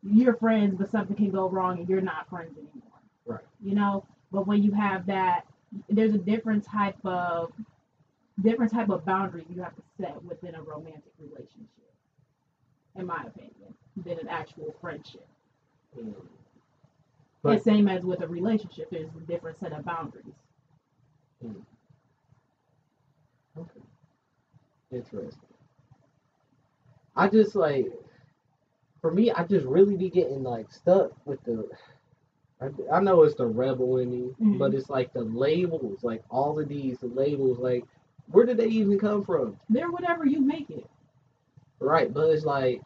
you're 0.04 0.36
friends, 0.36 0.76
but 0.78 0.91
something 0.91 1.15
can 1.15 1.32
go 1.32 1.47
wrong 1.49 1.80
and 1.80 1.88
you're 1.88 2.02
not 2.02 2.30
friends 2.30 2.58
anymore. 2.58 2.99
Right. 3.26 3.39
You 3.63 3.73
know, 3.73 4.06
but 4.34 4.45
when 4.45 4.62
you 4.62 4.73
have 4.73 5.06
that, 5.06 5.45
there's 5.88 6.13
a 6.13 6.17
different 6.17 6.65
type 6.65 6.97
of 7.06 7.54
different 8.41 8.71
type 8.73 8.89
of 8.89 9.06
boundaries 9.06 9.45
you 9.49 9.62
have 9.62 9.76
to 9.76 9.82
set 9.97 10.21
within 10.26 10.56
a 10.56 10.62
romantic 10.62 11.13
relationship, 11.19 11.93
in 12.97 13.06
my 13.06 13.23
opinion, 13.26 13.73
than 13.95 14.19
an 14.19 14.28
actual 14.28 14.76
friendship. 14.82 15.26
Mm. 15.97 16.02
And 16.06 16.15
But- 17.43 17.63
same 17.63 17.88
as 17.88 18.04
with 18.04 18.21
a 18.21 18.28
relationship, 18.28 18.89
there's 18.89 19.15
a 19.15 19.21
different 19.21 19.58
set 19.58 19.71
of 19.71 19.86
boundaries. 19.86 20.36
Okay. 23.58 23.82
Interesting. 24.91 25.53
I 27.15 27.28
just 27.28 27.56
like, 27.56 27.88
for 29.02 29.12
me, 29.12 29.32
I 29.32 29.43
just 29.43 29.65
really 29.65 29.95
be 29.97 30.10
getting 30.10 30.43
like 30.43 30.71
stuck 30.71 31.12
with 31.26 31.43
the. 31.43 31.69
I, 32.62 32.69
I 32.91 32.99
know 33.02 33.23
it's 33.23 33.36
the 33.36 33.45
rebel 33.45 33.97
in 33.97 34.10
me, 34.10 34.36
Mhm. 34.41 34.58
but 34.58 34.73
it's 34.73 34.89
like 34.89 35.12
the 35.13 35.23
labels, 35.23 36.04
like 36.04 36.23
all 36.30 36.60
of 36.60 36.69
these 36.69 36.97
labels, 37.04 37.60
like 37.60 37.84
where 38.32 38.45
did 38.45 38.58
they 38.58 38.67
even 38.67 38.97
come 38.97 39.23
from? 39.23 39.60
They're 39.69 39.91
whatever 39.91 40.26
you 40.26 40.39
make 40.39 40.69
it. 40.69 40.89
Right, 41.80 42.13
but 42.13 42.30
it's 42.30 42.45
like, 42.45 42.82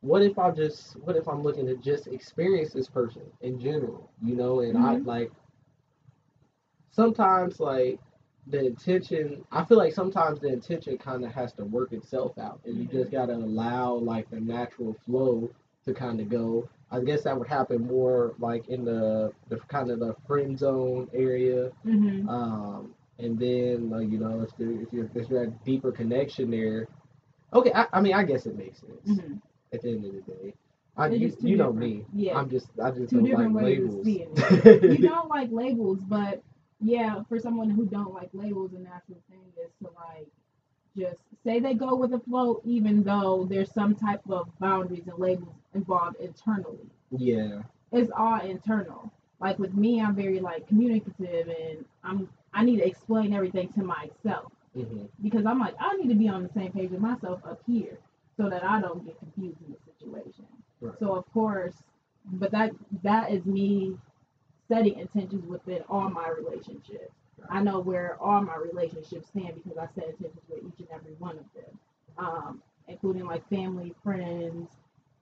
what 0.00 0.22
if 0.22 0.38
I 0.38 0.50
just, 0.52 0.96
what 1.00 1.16
if 1.16 1.28
I'm 1.28 1.42
looking 1.42 1.66
to 1.66 1.76
just 1.76 2.06
experience 2.06 2.72
this 2.72 2.88
person 2.88 3.22
in 3.40 3.58
general, 3.58 4.10
you 4.22 4.36
know, 4.36 4.60
and 4.60 4.78
I 4.78 4.96
Mhm. 4.96 5.06
like, 5.06 5.32
sometimes 6.90 7.58
like 7.58 7.98
the 8.48 8.66
intention, 8.66 9.44
I 9.52 9.64
feel 9.64 9.78
like 9.78 9.92
sometimes 9.92 10.40
the 10.40 10.48
intention 10.48 10.98
kind 10.98 11.24
of 11.24 11.32
has 11.32 11.52
to 11.54 11.64
work 11.64 11.92
itself 11.92 12.36
out, 12.38 12.60
and 12.64 12.76
you 12.76 12.84
just 12.86 13.10
gotta 13.12 13.34
allow 13.34 13.94
like 13.94 14.28
the 14.30 14.40
natural 14.40 14.96
flow 15.06 15.50
to 15.86 15.94
kind 15.94 16.20
of 16.20 16.28
go. 16.28 16.68
I 16.90 17.00
guess 17.00 17.22
that 17.22 17.38
would 17.38 17.48
happen 17.48 17.86
more 17.86 18.34
like 18.38 18.68
in 18.68 18.84
the 18.84 19.32
the 19.48 19.56
kind 19.68 19.90
of 19.90 20.00
the 20.00 20.14
friend 20.26 20.58
zone 20.58 21.08
area, 21.14 21.70
Mm-hmm. 21.86 22.28
um, 22.28 22.94
and 23.18 23.38
then 23.38 23.88
like 23.90 24.10
you 24.10 24.18
know 24.18 24.40
if 24.42 24.50
there, 24.58 24.70
if 24.72 24.92
you're 24.92 25.08
if 25.14 25.28
you're 25.30 25.44
at 25.44 25.64
deeper 25.64 25.92
connection 25.92 26.50
there, 26.50 26.88
okay. 27.54 27.72
I, 27.72 27.86
I 27.92 28.00
mean 28.00 28.14
I 28.14 28.24
guess 28.24 28.46
it 28.46 28.56
makes 28.56 28.80
sense 28.80 29.08
Mm-hmm. 29.20 29.34
at 29.72 29.82
the 29.82 29.88
end 29.90 30.04
of 30.04 30.12
the 30.14 30.20
day. 30.32 30.54
I, 30.94 31.06
you, 31.08 31.34
you 31.40 31.56
know 31.56 31.72
different- 31.72 31.78
me. 31.78 32.04
yeah. 32.12 32.36
I'm 32.36 32.50
just 32.50 32.66
I 32.82 32.90
just 32.90 33.08
Two 33.10 33.22
don't 33.22 33.54
like 33.54 33.64
labels. 33.64 34.06
you 34.06 34.98
don't 34.98 35.28
like 35.30 35.48
labels, 35.50 36.00
but 36.06 36.42
yeah, 36.82 37.22
for 37.28 37.38
someone 37.38 37.70
who 37.70 37.86
don't 37.86 38.14
like 38.14 38.30
labels, 38.32 38.72
and 38.74 38.84
natural 38.84 39.22
thing 39.30 39.42
is 39.64 39.70
to 39.82 39.90
like 39.94 40.28
just 40.96 41.20
say 41.44 41.60
they 41.60 41.74
go 41.74 41.94
with 41.94 42.10
the 42.10 42.20
flow, 42.20 42.60
even 42.64 43.02
though 43.02 43.46
there's 43.48 43.72
some 43.72 43.94
type 43.94 44.22
of 44.28 44.48
boundaries 44.60 45.06
and 45.08 45.18
labels 45.18 45.54
involved 45.74 46.16
internally. 46.20 46.90
yeah. 47.10 47.62
It's 47.92 48.10
all 48.16 48.40
internal. 48.40 49.12
Like 49.40 49.58
with 49.58 49.74
me, 49.74 50.00
I'm 50.00 50.14
very 50.16 50.40
like 50.40 50.66
communicative, 50.68 51.48
and 51.48 51.84
I'm 52.04 52.28
I 52.54 52.64
need 52.64 52.76
to 52.78 52.86
explain 52.86 53.32
everything 53.34 53.68
to 53.74 53.82
myself 53.82 54.52
hmm 54.74 55.04
because 55.22 55.46
I'm 55.46 55.58
like 55.58 55.74
I 55.80 55.94
need 55.96 56.08
to 56.08 56.14
be 56.14 56.28
on 56.28 56.42
the 56.42 56.48
same 56.50 56.72
page 56.72 56.90
with 56.90 57.00
myself 57.00 57.40
up 57.44 57.60
here 57.66 57.98
so 58.36 58.48
that 58.50 58.64
I 58.64 58.80
don't 58.80 59.04
get 59.04 59.18
confused 59.18 59.58
in 59.66 59.72
the 59.72 59.78
situation. 59.92 60.46
Right. 60.80 60.94
So 60.98 61.14
of 61.14 61.30
course, 61.32 61.74
but 62.32 62.50
that 62.52 62.72
that 63.02 63.30
is 63.30 63.44
me 63.46 63.96
setting 64.72 64.98
intentions 64.98 65.44
within 65.46 65.82
all 65.88 66.08
my 66.08 66.28
relationships. 66.28 67.12
I 67.50 67.62
know 67.62 67.80
where 67.80 68.16
all 68.20 68.40
my 68.40 68.56
relationships 68.56 69.28
stand 69.28 69.54
because 69.56 69.76
I 69.76 69.86
set 69.94 70.10
intentions 70.10 70.42
with 70.48 70.60
each 70.60 70.78
and 70.78 70.88
every 70.94 71.12
one 71.18 71.36
of 71.38 71.44
them, 71.54 71.78
um, 72.16 72.62
including 72.88 73.26
like 73.26 73.46
family, 73.50 73.94
friends, 74.02 74.70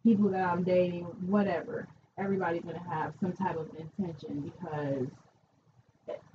people 0.05 0.29
that 0.31 0.43
I'm 0.43 0.63
dating, 0.63 1.05
whatever. 1.27 1.89
Everybody's 2.19 2.63
gonna 2.63 2.83
have 2.89 3.15
some 3.21 3.33
type 3.33 3.57
of 3.57 3.69
intention 3.79 4.53
because 4.53 5.09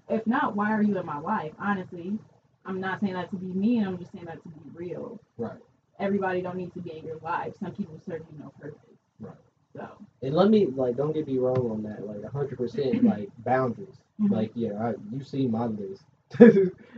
if 0.09 0.25
not, 0.27 0.55
why 0.55 0.71
are 0.71 0.81
you 0.81 0.97
in 0.97 1.05
my 1.05 1.19
life? 1.19 1.53
Honestly, 1.59 2.17
I'm 2.65 2.81
not 2.81 2.99
saying 2.99 3.13
that 3.13 3.29
to 3.29 3.37
be 3.37 3.47
mean. 3.47 3.85
I'm 3.85 3.97
just 3.97 4.11
saying 4.11 4.25
that 4.25 4.41
to 4.43 4.49
be 4.49 4.69
real. 4.73 5.19
Right. 5.37 5.59
Everybody 5.99 6.41
don't 6.41 6.57
need 6.57 6.73
to 6.73 6.79
be 6.81 6.97
in 6.97 7.05
your 7.05 7.19
life. 7.19 7.53
Some 7.59 7.71
people 7.71 7.99
serve 8.05 8.21
you 8.31 8.39
no 8.39 8.51
purpose. 8.59 8.79
Right. 9.19 9.35
So. 9.75 9.87
And 10.21 10.33
let 10.35 10.49
me 10.49 10.67
like 10.67 10.97
don't 10.97 11.13
get 11.13 11.27
me 11.27 11.37
wrong 11.37 11.69
on 11.71 11.83
that. 11.83 12.05
Like 12.05 12.23
hundred 12.31 12.57
percent 12.57 13.03
like 13.03 13.29
boundaries. 13.39 13.95
mhm, 14.19 14.29
Like 14.29 14.51
yeah, 14.55 14.73
I, 14.81 14.93
you 15.11 15.23
see 15.23 15.47
my 15.47 15.65
list. 15.65 16.03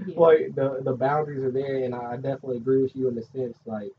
yeah. 0.06 0.16
like 0.16 0.56
the 0.56 0.82
the 0.84 0.94
boundaries 0.96 1.44
are 1.44 1.52
there, 1.52 1.84
and 1.84 1.94
I 1.96 2.16
definitely 2.16 2.58
agree 2.58 2.82
with 2.82 2.96
you 2.96 3.08
in 3.10 3.16
the 3.16 3.24
sense 3.24 3.58
like 3.66 3.92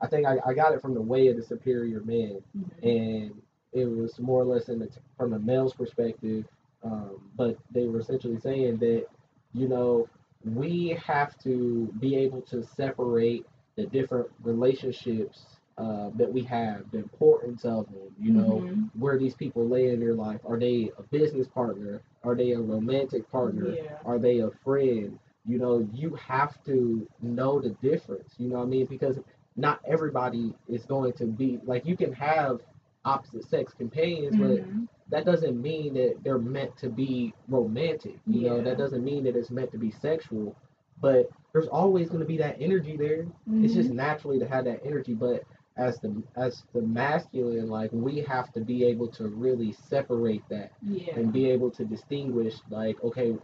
I 0.00 0.06
think 0.06 0.26
I, 0.26 0.38
I 0.46 0.54
got 0.54 0.72
it 0.74 0.80
from 0.82 0.94
the 0.94 1.00
way 1.02 1.28
of 1.28 1.36
the 1.36 1.42
superior 1.42 2.00
man, 2.02 2.40
mhm, 2.54 2.70
and 2.82 3.32
it 3.72 3.86
was 3.86 4.18
more 4.20 4.42
or 4.42 4.44
less 4.46 4.68
in 4.68 4.78
the 4.80 4.88
from 5.16 5.30
the 5.30 5.38
male's 5.38 5.74
perspective. 5.74 6.44
Um, 6.84 7.30
but 7.36 7.56
they 7.72 7.86
were 7.86 8.00
essentially 8.00 8.38
saying 8.38 8.78
that 8.78 9.06
you 9.52 9.68
know 9.68 10.08
we 10.44 10.98
have 11.04 11.38
to 11.40 11.92
be 12.00 12.16
able 12.16 12.42
to 12.42 12.62
separate 12.62 13.46
the 13.76 13.86
different 13.86 14.28
relationships 14.42 15.55
uh, 15.78 16.10
that 16.16 16.32
we 16.32 16.42
have, 16.42 16.90
the 16.90 16.98
importance 16.98 17.64
of 17.64 17.86
them. 17.86 18.14
You 18.18 18.32
know 18.32 18.64
mhm, 18.64 18.90
where 18.98 19.18
these 19.18 19.34
people 19.34 19.68
lay 19.68 19.90
in 19.90 20.00
their 20.00 20.14
life. 20.14 20.40
Are 20.46 20.58
they 20.58 20.90
a 20.98 21.02
business 21.02 21.46
partner? 21.48 22.02
Are 22.24 22.34
they 22.34 22.52
a 22.52 22.60
romantic 22.60 23.30
partner? 23.30 23.70
Yeah. 23.74 23.98
Are 24.04 24.18
they 24.18 24.40
a 24.40 24.50
friend? 24.64 25.18
You 25.46 25.58
know, 25.58 25.88
you 25.92 26.14
have 26.16 26.62
to 26.64 27.06
know 27.22 27.60
the 27.60 27.70
difference. 27.82 28.34
You 28.38 28.48
know 28.48 28.58
what 28.58 28.64
I 28.64 28.66
mean? 28.68 28.86
Because 28.86 29.18
not 29.56 29.80
everybody 29.86 30.54
is 30.68 30.84
going 30.84 31.12
to 31.14 31.26
be 31.26 31.60
like 31.64 31.86
you 31.86 31.96
can 31.96 32.12
have 32.12 32.60
opposite 33.04 33.44
sex 33.48 33.72
companions, 33.74 34.36
but 34.36 34.60
mhm, 34.60 34.88
that 35.10 35.24
doesn't 35.24 35.60
mean 35.60 35.94
that 35.94 36.16
they're 36.22 36.38
meant 36.38 36.76
to 36.78 36.88
be 36.88 37.34
romantic. 37.48 38.18
You 38.30 38.42
know, 38.42 38.60
that 38.62 38.78
doesn't 38.78 39.04
mean 39.04 39.24
that 39.24 39.36
it's 39.36 39.50
meant 39.50 39.70
to 39.72 39.78
be 39.78 39.90
sexual. 39.90 40.56
But 41.00 41.28
there's 41.52 41.68
always 41.68 42.08
going 42.08 42.20
to 42.20 42.26
be 42.26 42.36
that 42.38 42.56
energy 42.60 42.96
there. 42.96 43.26
It's 43.60 43.74
just 43.74 43.90
mhm, 43.90 43.92
naturally 43.92 44.38
to 44.38 44.46
have 44.46 44.64
that 44.64 44.80
energy. 44.84 45.14
But 45.14 45.44
as 45.76 45.98
the 46.00 46.22
as 46.36 46.64
the 46.74 46.82
masculine, 46.82 47.68
like 47.68 47.90
we 47.92 48.20
have 48.20 48.52
to 48.52 48.60
be 48.60 48.84
able 48.84 49.08
to 49.08 49.28
really 49.28 49.72
separate 49.72 50.42
that 50.50 50.72
yeah. 50.82 51.14
and 51.14 51.32
be 51.32 51.50
able 51.50 51.70
to 51.72 51.84
distinguish, 51.84 52.54
like, 52.70 53.02
okay, 53.04 53.36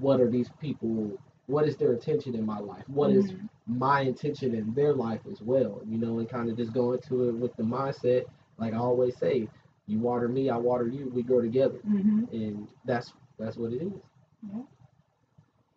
what 0.00 0.20
are 0.20 0.30
these 0.30 0.50
people? 0.60 1.12
What 1.46 1.66
is 1.66 1.76
their 1.76 1.92
intention 1.92 2.34
in 2.34 2.44
my 2.46 2.58
life? 2.58 2.84
What 2.88 3.10
is 3.12 3.32
mhm, 3.32 3.48
my 3.66 4.00
intention 4.02 4.54
in 4.54 4.72
their 4.74 4.92
life 4.94 5.20
as 5.30 5.40
well? 5.42 5.82
You 5.86 5.98
know, 5.98 6.18
and 6.18 6.28
kind 6.28 6.50
of 6.50 6.56
just 6.56 6.72
go 6.72 6.92
into 6.92 7.28
it 7.28 7.32
with 7.34 7.54
the 7.56 7.62
mindset, 7.62 8.24
like 8.58 8.74
I 8.74 8.78
always 8.78 9.16
say, 9.16 9.48
you 9.86 9.98
water 9.98 10.28
me, 10.28 10.50
I 10.50 10.56
water 10.56 10.86
you, 10.88 11.10
we 11.14 11.22
grow 11.22 11.40
together, 11.40 11.80
mhm. 11.84 12.26
and 12.32 12.68
that's 12.84 13.12
that's 13.38 13.56
what 13.56 13.72
it 13.72 13.82
is. 13.82 13.92
yeah. 14.42 14.62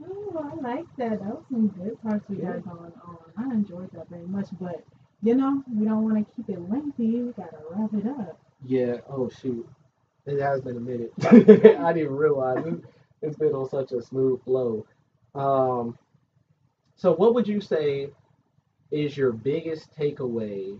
Oh, 0.03 0.51
I 0.51 0.55
like 0.61 0.95
that. 0.97 1.19
That 1.19 1.35
was 1.35 1.45
some 1.49 1.67
good 1.67 2.01
parts 2.01 2.27
we 2.29 2.37
Yeah. 2.37 2.45
got 2.45 2.63
going 2.63 2.93
on. 3.05 3.17
I 3.37 3.53
enjoyed 3.53 3.91
that 3.93 4.09
very 4.09 4.25
much, 4.27 4.47
but 4.59 4.83
you 5.23 5.35
know, 5.35 5.63
we 5.73 5.85
don't 5.85 6.03
want 6.03 6.17
to 6.27 6.35
keep 6.35 6.49
it 6.49 6.69
lengthy. 6.69 7.21
We 7.23 7.33
gotta 7.33 7.57
wrap 7.71 7.93
it 7.93 8.07
up. 8.07 8.39
Yeah. 8.65 8.97
Oh 9.09 9.29
shoot, 9.29 9.67
it 10.25 10.39
has 10.41 10.61
been 10.61 10.77
a 10.77 10.81
minute. 10.81 11.13
I 11.23 11.93
didn't 11.93 12.15
realize 12.15 12.65
it, 12.65 12.81
it's 13.21 13.37
been 13.37 13.53
on 13.53 13.69
such 13.69 13.91
a 13.93 14.01
smooth 14.01 14.43
flow. 14.43 14.85
Um, 15.35 15.97
so 16.95 17.13
what 17.15 17.35
would 17.35 17.47
you 17.47 17.61
say 17.61 18.09
is 18.91 19.17
your 19.17 19.31
biggest 19.33 19.95
takeaway 19.97 20.79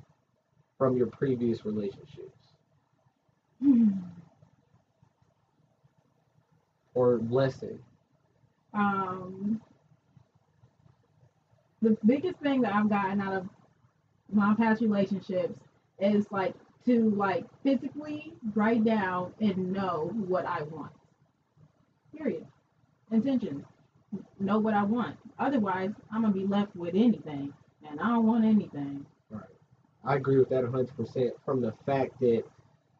from 0.77 0.97
your 0.97 1.07
previous 1.07 1.65
relationships 1.65 2.53
or 6.95 7.19
lesson? 7.29 7.79
um, 8.73 9.61
the 11.81 11.97
biggest 12.05 12.39
thing 12.39 12.61
that 12.61 12.73
I've 12.73 12.89
gotten 12.89 13.21
out 13.21 13.33
of 13.33 13.49
my 14.33 14.53
past 14.55 14.81
relationships 14.81 15.53
is 15.99 16.31
like 16.31 16.55
to 16.85 17.11
like 17.11 17.45
physically 17.63 18.33
write 18.55 18.83
down 18.83 19.33
and 19.39 19.71
know 19.71 20.11
what 20.27 20.45
I 20.45 20.63
want. 20.63 20.91
Period. 22.15 22.45
Intentions. 23.11 23.65
know 24.39 24.59
what 24.59 24.73
I 24.73 24.83
want. 24.83 25.17
Otherwise, 25.39 25.91
I'm 26.11 26.21
gonna 26.21 26.33
be 26.33 26.45
left 26.45 26.75
with 26.75 26.95
anything, 26.95 27.53
and 27.89 27.99
I 27.99 28.09
don't 28.09 28.25
want 28.27 28.45
anything. 28.45 29.05
Right. 29.29 29.43
I 30.03 30.15
agree 30.15 30.37
with 30.37 30.49
that 30.49 30.63
100% 30.63 31.31
from 31.45 31.61
the 31.61 31.73
fact 31.85 32.19
that 32.19 32.43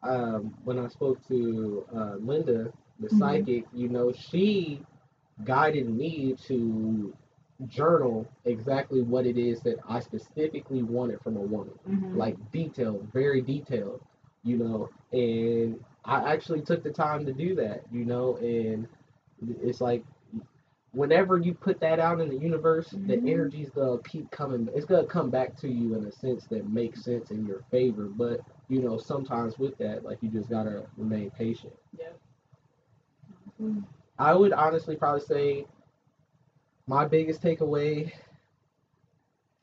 um, 0.02 0.54
when 0.64 0.78
I 0.78 0.88
spoke 0.88 1.26
to 1.28 1.84
uh, 1.94 2.16
Linda, 2.16 2.72
the 3.00 3.08
Mhm. 3.08 3.18
psychic, 3.18 3.66
you 3.72 3.88
know, 3.88 4.12
she 4.12 4.82
guided 5.44 5.88
me 5.88 6.34
to 6.46 7.14
journal 7.68 8.26
exactly 8.44 9.02
what 9.02 9.26
it 9.26 9.38
is 9.38 9.60
that 9.60 9.78
I 9.88 10.00
specifically 10.00 10.82
wanted 10.82 11.20
from 11.20 11.36
a 11.36 11.40
woman. 11.40 11.74
Mhm. 11.88 12.16
Like 12.16 12.36
detailed, 12.50 13.08
very 13.12 13.40
detailed, 13.40 14.00
you 14.42 14.56
know, 14.58 14.88
and 15.12 15.82
I 16.04 16.32
actually 16.32 16.62
took 16.62 16.82
the 16.82 16.90
time 16.90 17.24
to 17.26 17.32
do 17.32 17.54
that, 17.56 17.84
you 17.92 18.04
know, 18.04 18.36
and 18.36 18.88
it's 19.62 19.80
like 19.80 20.04
whenever 20.92 21.38
you 21.38 21.54
put 21.54 21.80
that 21.80 21.98
out 21.98 22.20
in 22.20 22.28
the 22.28 22.36
universe, 22.36 22.92
Mhm. 22.92 23.06
the 23.08 23.30
energy's 23.30 23.70
gonna 23.70 23.98
keep 24.02 24.30
coming. 24.30 24.68
It's 24.74 24.84
gonna 24.86 25.06
come 25.06 25.30
back 25.30 25.56
to 25.56 25.68
you 25.68 25.94
in 25.94 26.04
a 26.04 26.12
sense 26.12 26.46
that 26.46 26.68
makes 26.68 27.02
sense 27.02 27.30
in 27.30 27.46
your 27.46 27.60
favor. 27.70 28.06
But 28.06 28.40
you 28.68 28.80
know, 28.80 28.96
sometimes 28.96 29.58
with 29.58 29.76
that, 29.78 30.04
like 30.04 30.22
you 30.22 30.28
just 30.28 30.48
gotta 30.48 30.86
remain 30.96 31.30
patient. 31.30 31.74
Yep. 31.98 32.20
Mhm. 33.60 33.84
I 34.18 34.34
would 34.34 34.52
honestly 34.52 34.96
probably 34.96 35.20
say 35.20 35.66
my 36.86 37.04
biggest 37.06 37.42
takeaway 37.42 38.12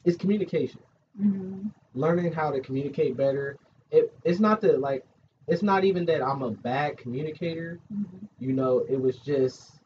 is 0.04 0.18
communication. 0.18 0.82
Mhm. 1.20 1.72
Learning 1.94 2.32
how 2.32 2.52
to 2.52 2.60
communicate 2.62 3.18
better. 3.18 3.58
It, 3.92 4.14
it's 4.24 4.40
not 4.40 4.62
that 4.62 4.80
like 4.80 5.06
it's 5.48 5.64
not 5.64 5.84
even 5.84 6.06
that 6.06 6.22
I'm 6.24 6.42
a 6.44 6.52
bad 6.52 6.98
communicator. 6.98 7.80
Mhm. 7.94 8.28
you 8.40 8.54
know, 8.54 8.80
it 8.90 9.00
was 9.00 9.18
just 9.20 9.80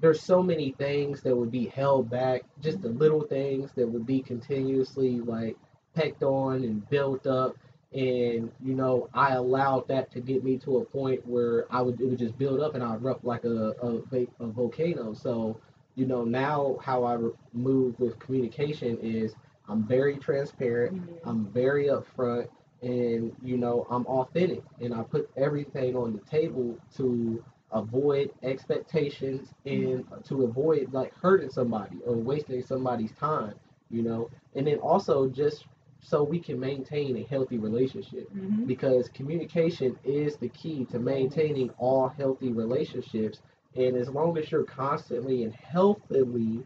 there's 0.00 0.20
so 0.20 0.42
many 0.42 0.72
things 0.72 1.22
that 1.22 1.34
would 1.34 1.50
be 1.50 1.66
held 1.66 2.10
back, 2.10 2.42
just 2.60 2.82
the 2.82 2.88
little 2.90 3.22
things 3.22 3.72
that 3.72 3.88
would 3.88 4.06
be 4.06 4.20
continuously 4.20 5.20
like 5.20 5.56
pecked 5.94 6.22
on 6.22 6.64
and 6.64 6.88
built 6.90 7.26
up. 7.26 7.56
And 7.92 8.52
you 8.62 8.74
know, 8.74 9.08
I 9.14 9.32
allowed 9.34 9.88
that 9.88 10.10
to 10.12 10.20
get 10.20 10.44
me 10.44 10.58
to 10.58 10.78
a 10.78 10.84
point 10.84 11.26
where 11.26 11.66
I 11.72 11.80
would 11.82 12.00
it 12.00 12.06
would 12.06 12.18
just 12.18 12.36
build 12.38 12.60
up 12.60 12.74
and 12.74 12.84
I'd 12.84 12.96
erupt 13.00 13.24
like 13.24 13.44
a 13.44 13.74
a, 13.82 14.26
a 14.40 14.46
volcano. 14.48 15.14
So 15.14 15.58
you 15.96 16.06
know 16.06 16.24
now 16.24 16.78
how 16.82 17.04
I 17.04 17.18
move 17.52 17.98
with 17.98 18.18
communication 18.20 18.98
is 19.02 19.34
I'm 19.68 19.82
very 19.84 20.16
transparent. 20.16 20.94
Mhm. 20.94 21.18
I'm 21.24 21.46
very 21.46 21.86
upfront 21.86 22.48
and 22.82 23.34
you 23.42 23.56
know 23.56 23.86
I'm 23.90 24.06
authentic 24.06 24.62
and 24.80 24.94
I 24.94 25.02
put 25.02 25.28
everything 25.36 25.96
on 25.96 26.12
the 26.12 26.20
table 26.20 26.78
to 26.96 27.42
avoid 27.72 28.30
expectations 28.44 29.54
and 29.64 30.04
to 30.24 30.44
avoid 30.44 30.92
like 30.92 31.12
hurting 31.14 31.50
somebody 31.50 31.98
or 32.06 32.14
wasting 32.14 32.62
somebody's 32.62 33.12
time, 33.12 33.54
you 33.90 34.02
know. 34.02 34.30
And 34.54 34.66
then 34.66 34.78
also 34.78 35.28
just 35.28 35.66
so 36.00 36.22
we 36.22 36.38
can 36.38 36.60
maintain 36.60 37.16
a 37.16 37.22
healthy 37.24 37.58
relationship 37.58 38.30
Mhm. 38.32 38.66
because 38.66 39.08
communication 39.08 39.98
is 40.04 40.36
the 40.36 40.48
key 40.50 40.84
to 40.86 40.98
maintaining 41.00 41.70
all 41.78 42.08
healthy 42.08 42.52
relationships 42.52 43.40
and 43.76 43.96
as 43.96 44.08
long 44.08 44.36
as 44.38 44.50
you're 44.50 44.64
constantly 44.64 45.44
and 45.44 45.54
healthily 45.54 46.62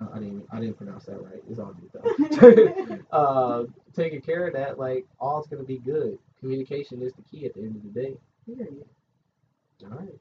uh, 0.00 0.08
I 0.14 0.18
didn't 0.18 0.46
I 0.52 0.60
didn't 0.60 0.76
pronounce 0.76 1.04
that 1.06 1.22
right. 1.22 1.42
It's 1.48 1.58
all 1.58 1.74
good 1.74 2.98
though. 3.10 3.16
uh, 3.16 3.64
taking 3.94 4.20
care 4.20 4.46
of 4.46 4.54
that, 4.54 4.78
like 4.78 5.06
all's 5.20 5.46
gonna 5.46 5.62
be 5.64 5.78
good. 5.78 6.18
Communication 6.40 7.02
is 7.02 7.12
the 7.14 7.22
key 7.22 7.46
at 7.46 7.54
the 7.54 7.60
end 7.62 7.76
of 7.76 7.82
the 7.82 8.00
day. 8.00 8.16
Period. 8.46 8.84
All 9.84 9.90
right. 9.98 10.14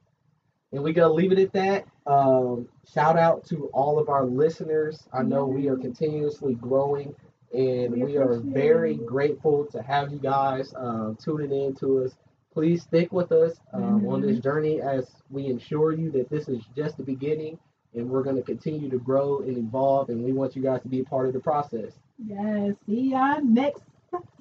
And 0.73 0.83
we 0.83 0.93
gonna 0.93 1.13
leave 1.13 1.31
it 1.31 1.39
at 1.39 1.53
that. 1.53 1.85
Um, 2.07 2.67
shout 2.93 3.17
out 3.17 3.45
to 3.47 3.67
all 3.73 3.99
of 3.99 4.09
our 4.09 4.25
listeners. 4.25 5.07
I 5.13 5.23
know 5.23 5.45
we 5.45 5.67
are 5.67 5.77
continuously 5.77 6.55
growing, 6.55 7.15
and 7.53 7.93
We 7.93 8.03
we, 8.03 8.17
are 8.17 8.37
very 8.39 8.95
it. 8.95 9.05
grateful 9.05 9.65
to 9.67 9.81
have 9.81 10.11
you 10.11 10.19
guys 10.19 10.73
um, 10.77 11.17
tuning 11.21 11.51
in 11.51 11.75
to 11.75 12.03
us. 12.05 12.15
Please 12.53 12.83
stick 12.83 13.11
with 13.11 13.31
us 13.31 13.59
um, 13.73 14.05
on 14.07 14.21
this 14.21 14.39
journey 14.39 14.81
as 14.81 15.09
we 15.29 15.45
ensure 15.45 15.93
you 15.93 16.11
that 16.11 16.29
this 16.29 16.49
is 16.49 16.61
just 16.75 16.97
the 16.97 17.03
beginning, 17.03 17.57
and 17.95 18.09
we're 18.09 18.23
gonna 18.23 18.41
continue 18.41 18.89
to 18.89 18.99
grow 18.99 19.39
and 19.39 19.57
evolve, 19.57 20.09
and 20.09 20.23
we 20.23 20.33
want 20.33 20.55
you 20.55 20.61
guys 20.61 20.81
to 20.81 20.89
be 20.89 20.99
a 20.99 21.03
part 21.03 21.27
of 21.27 21.33
the 21.33 21.39
process. 21.39 21.93
Yes. 22.25 22.75
See 22.85 23.11
y'all 23.11 23.41
next 23.41 23.83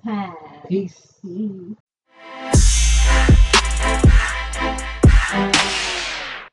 time. 0.04 0.34
Peace. 0.68 1.18
Peace. 1.22 1.76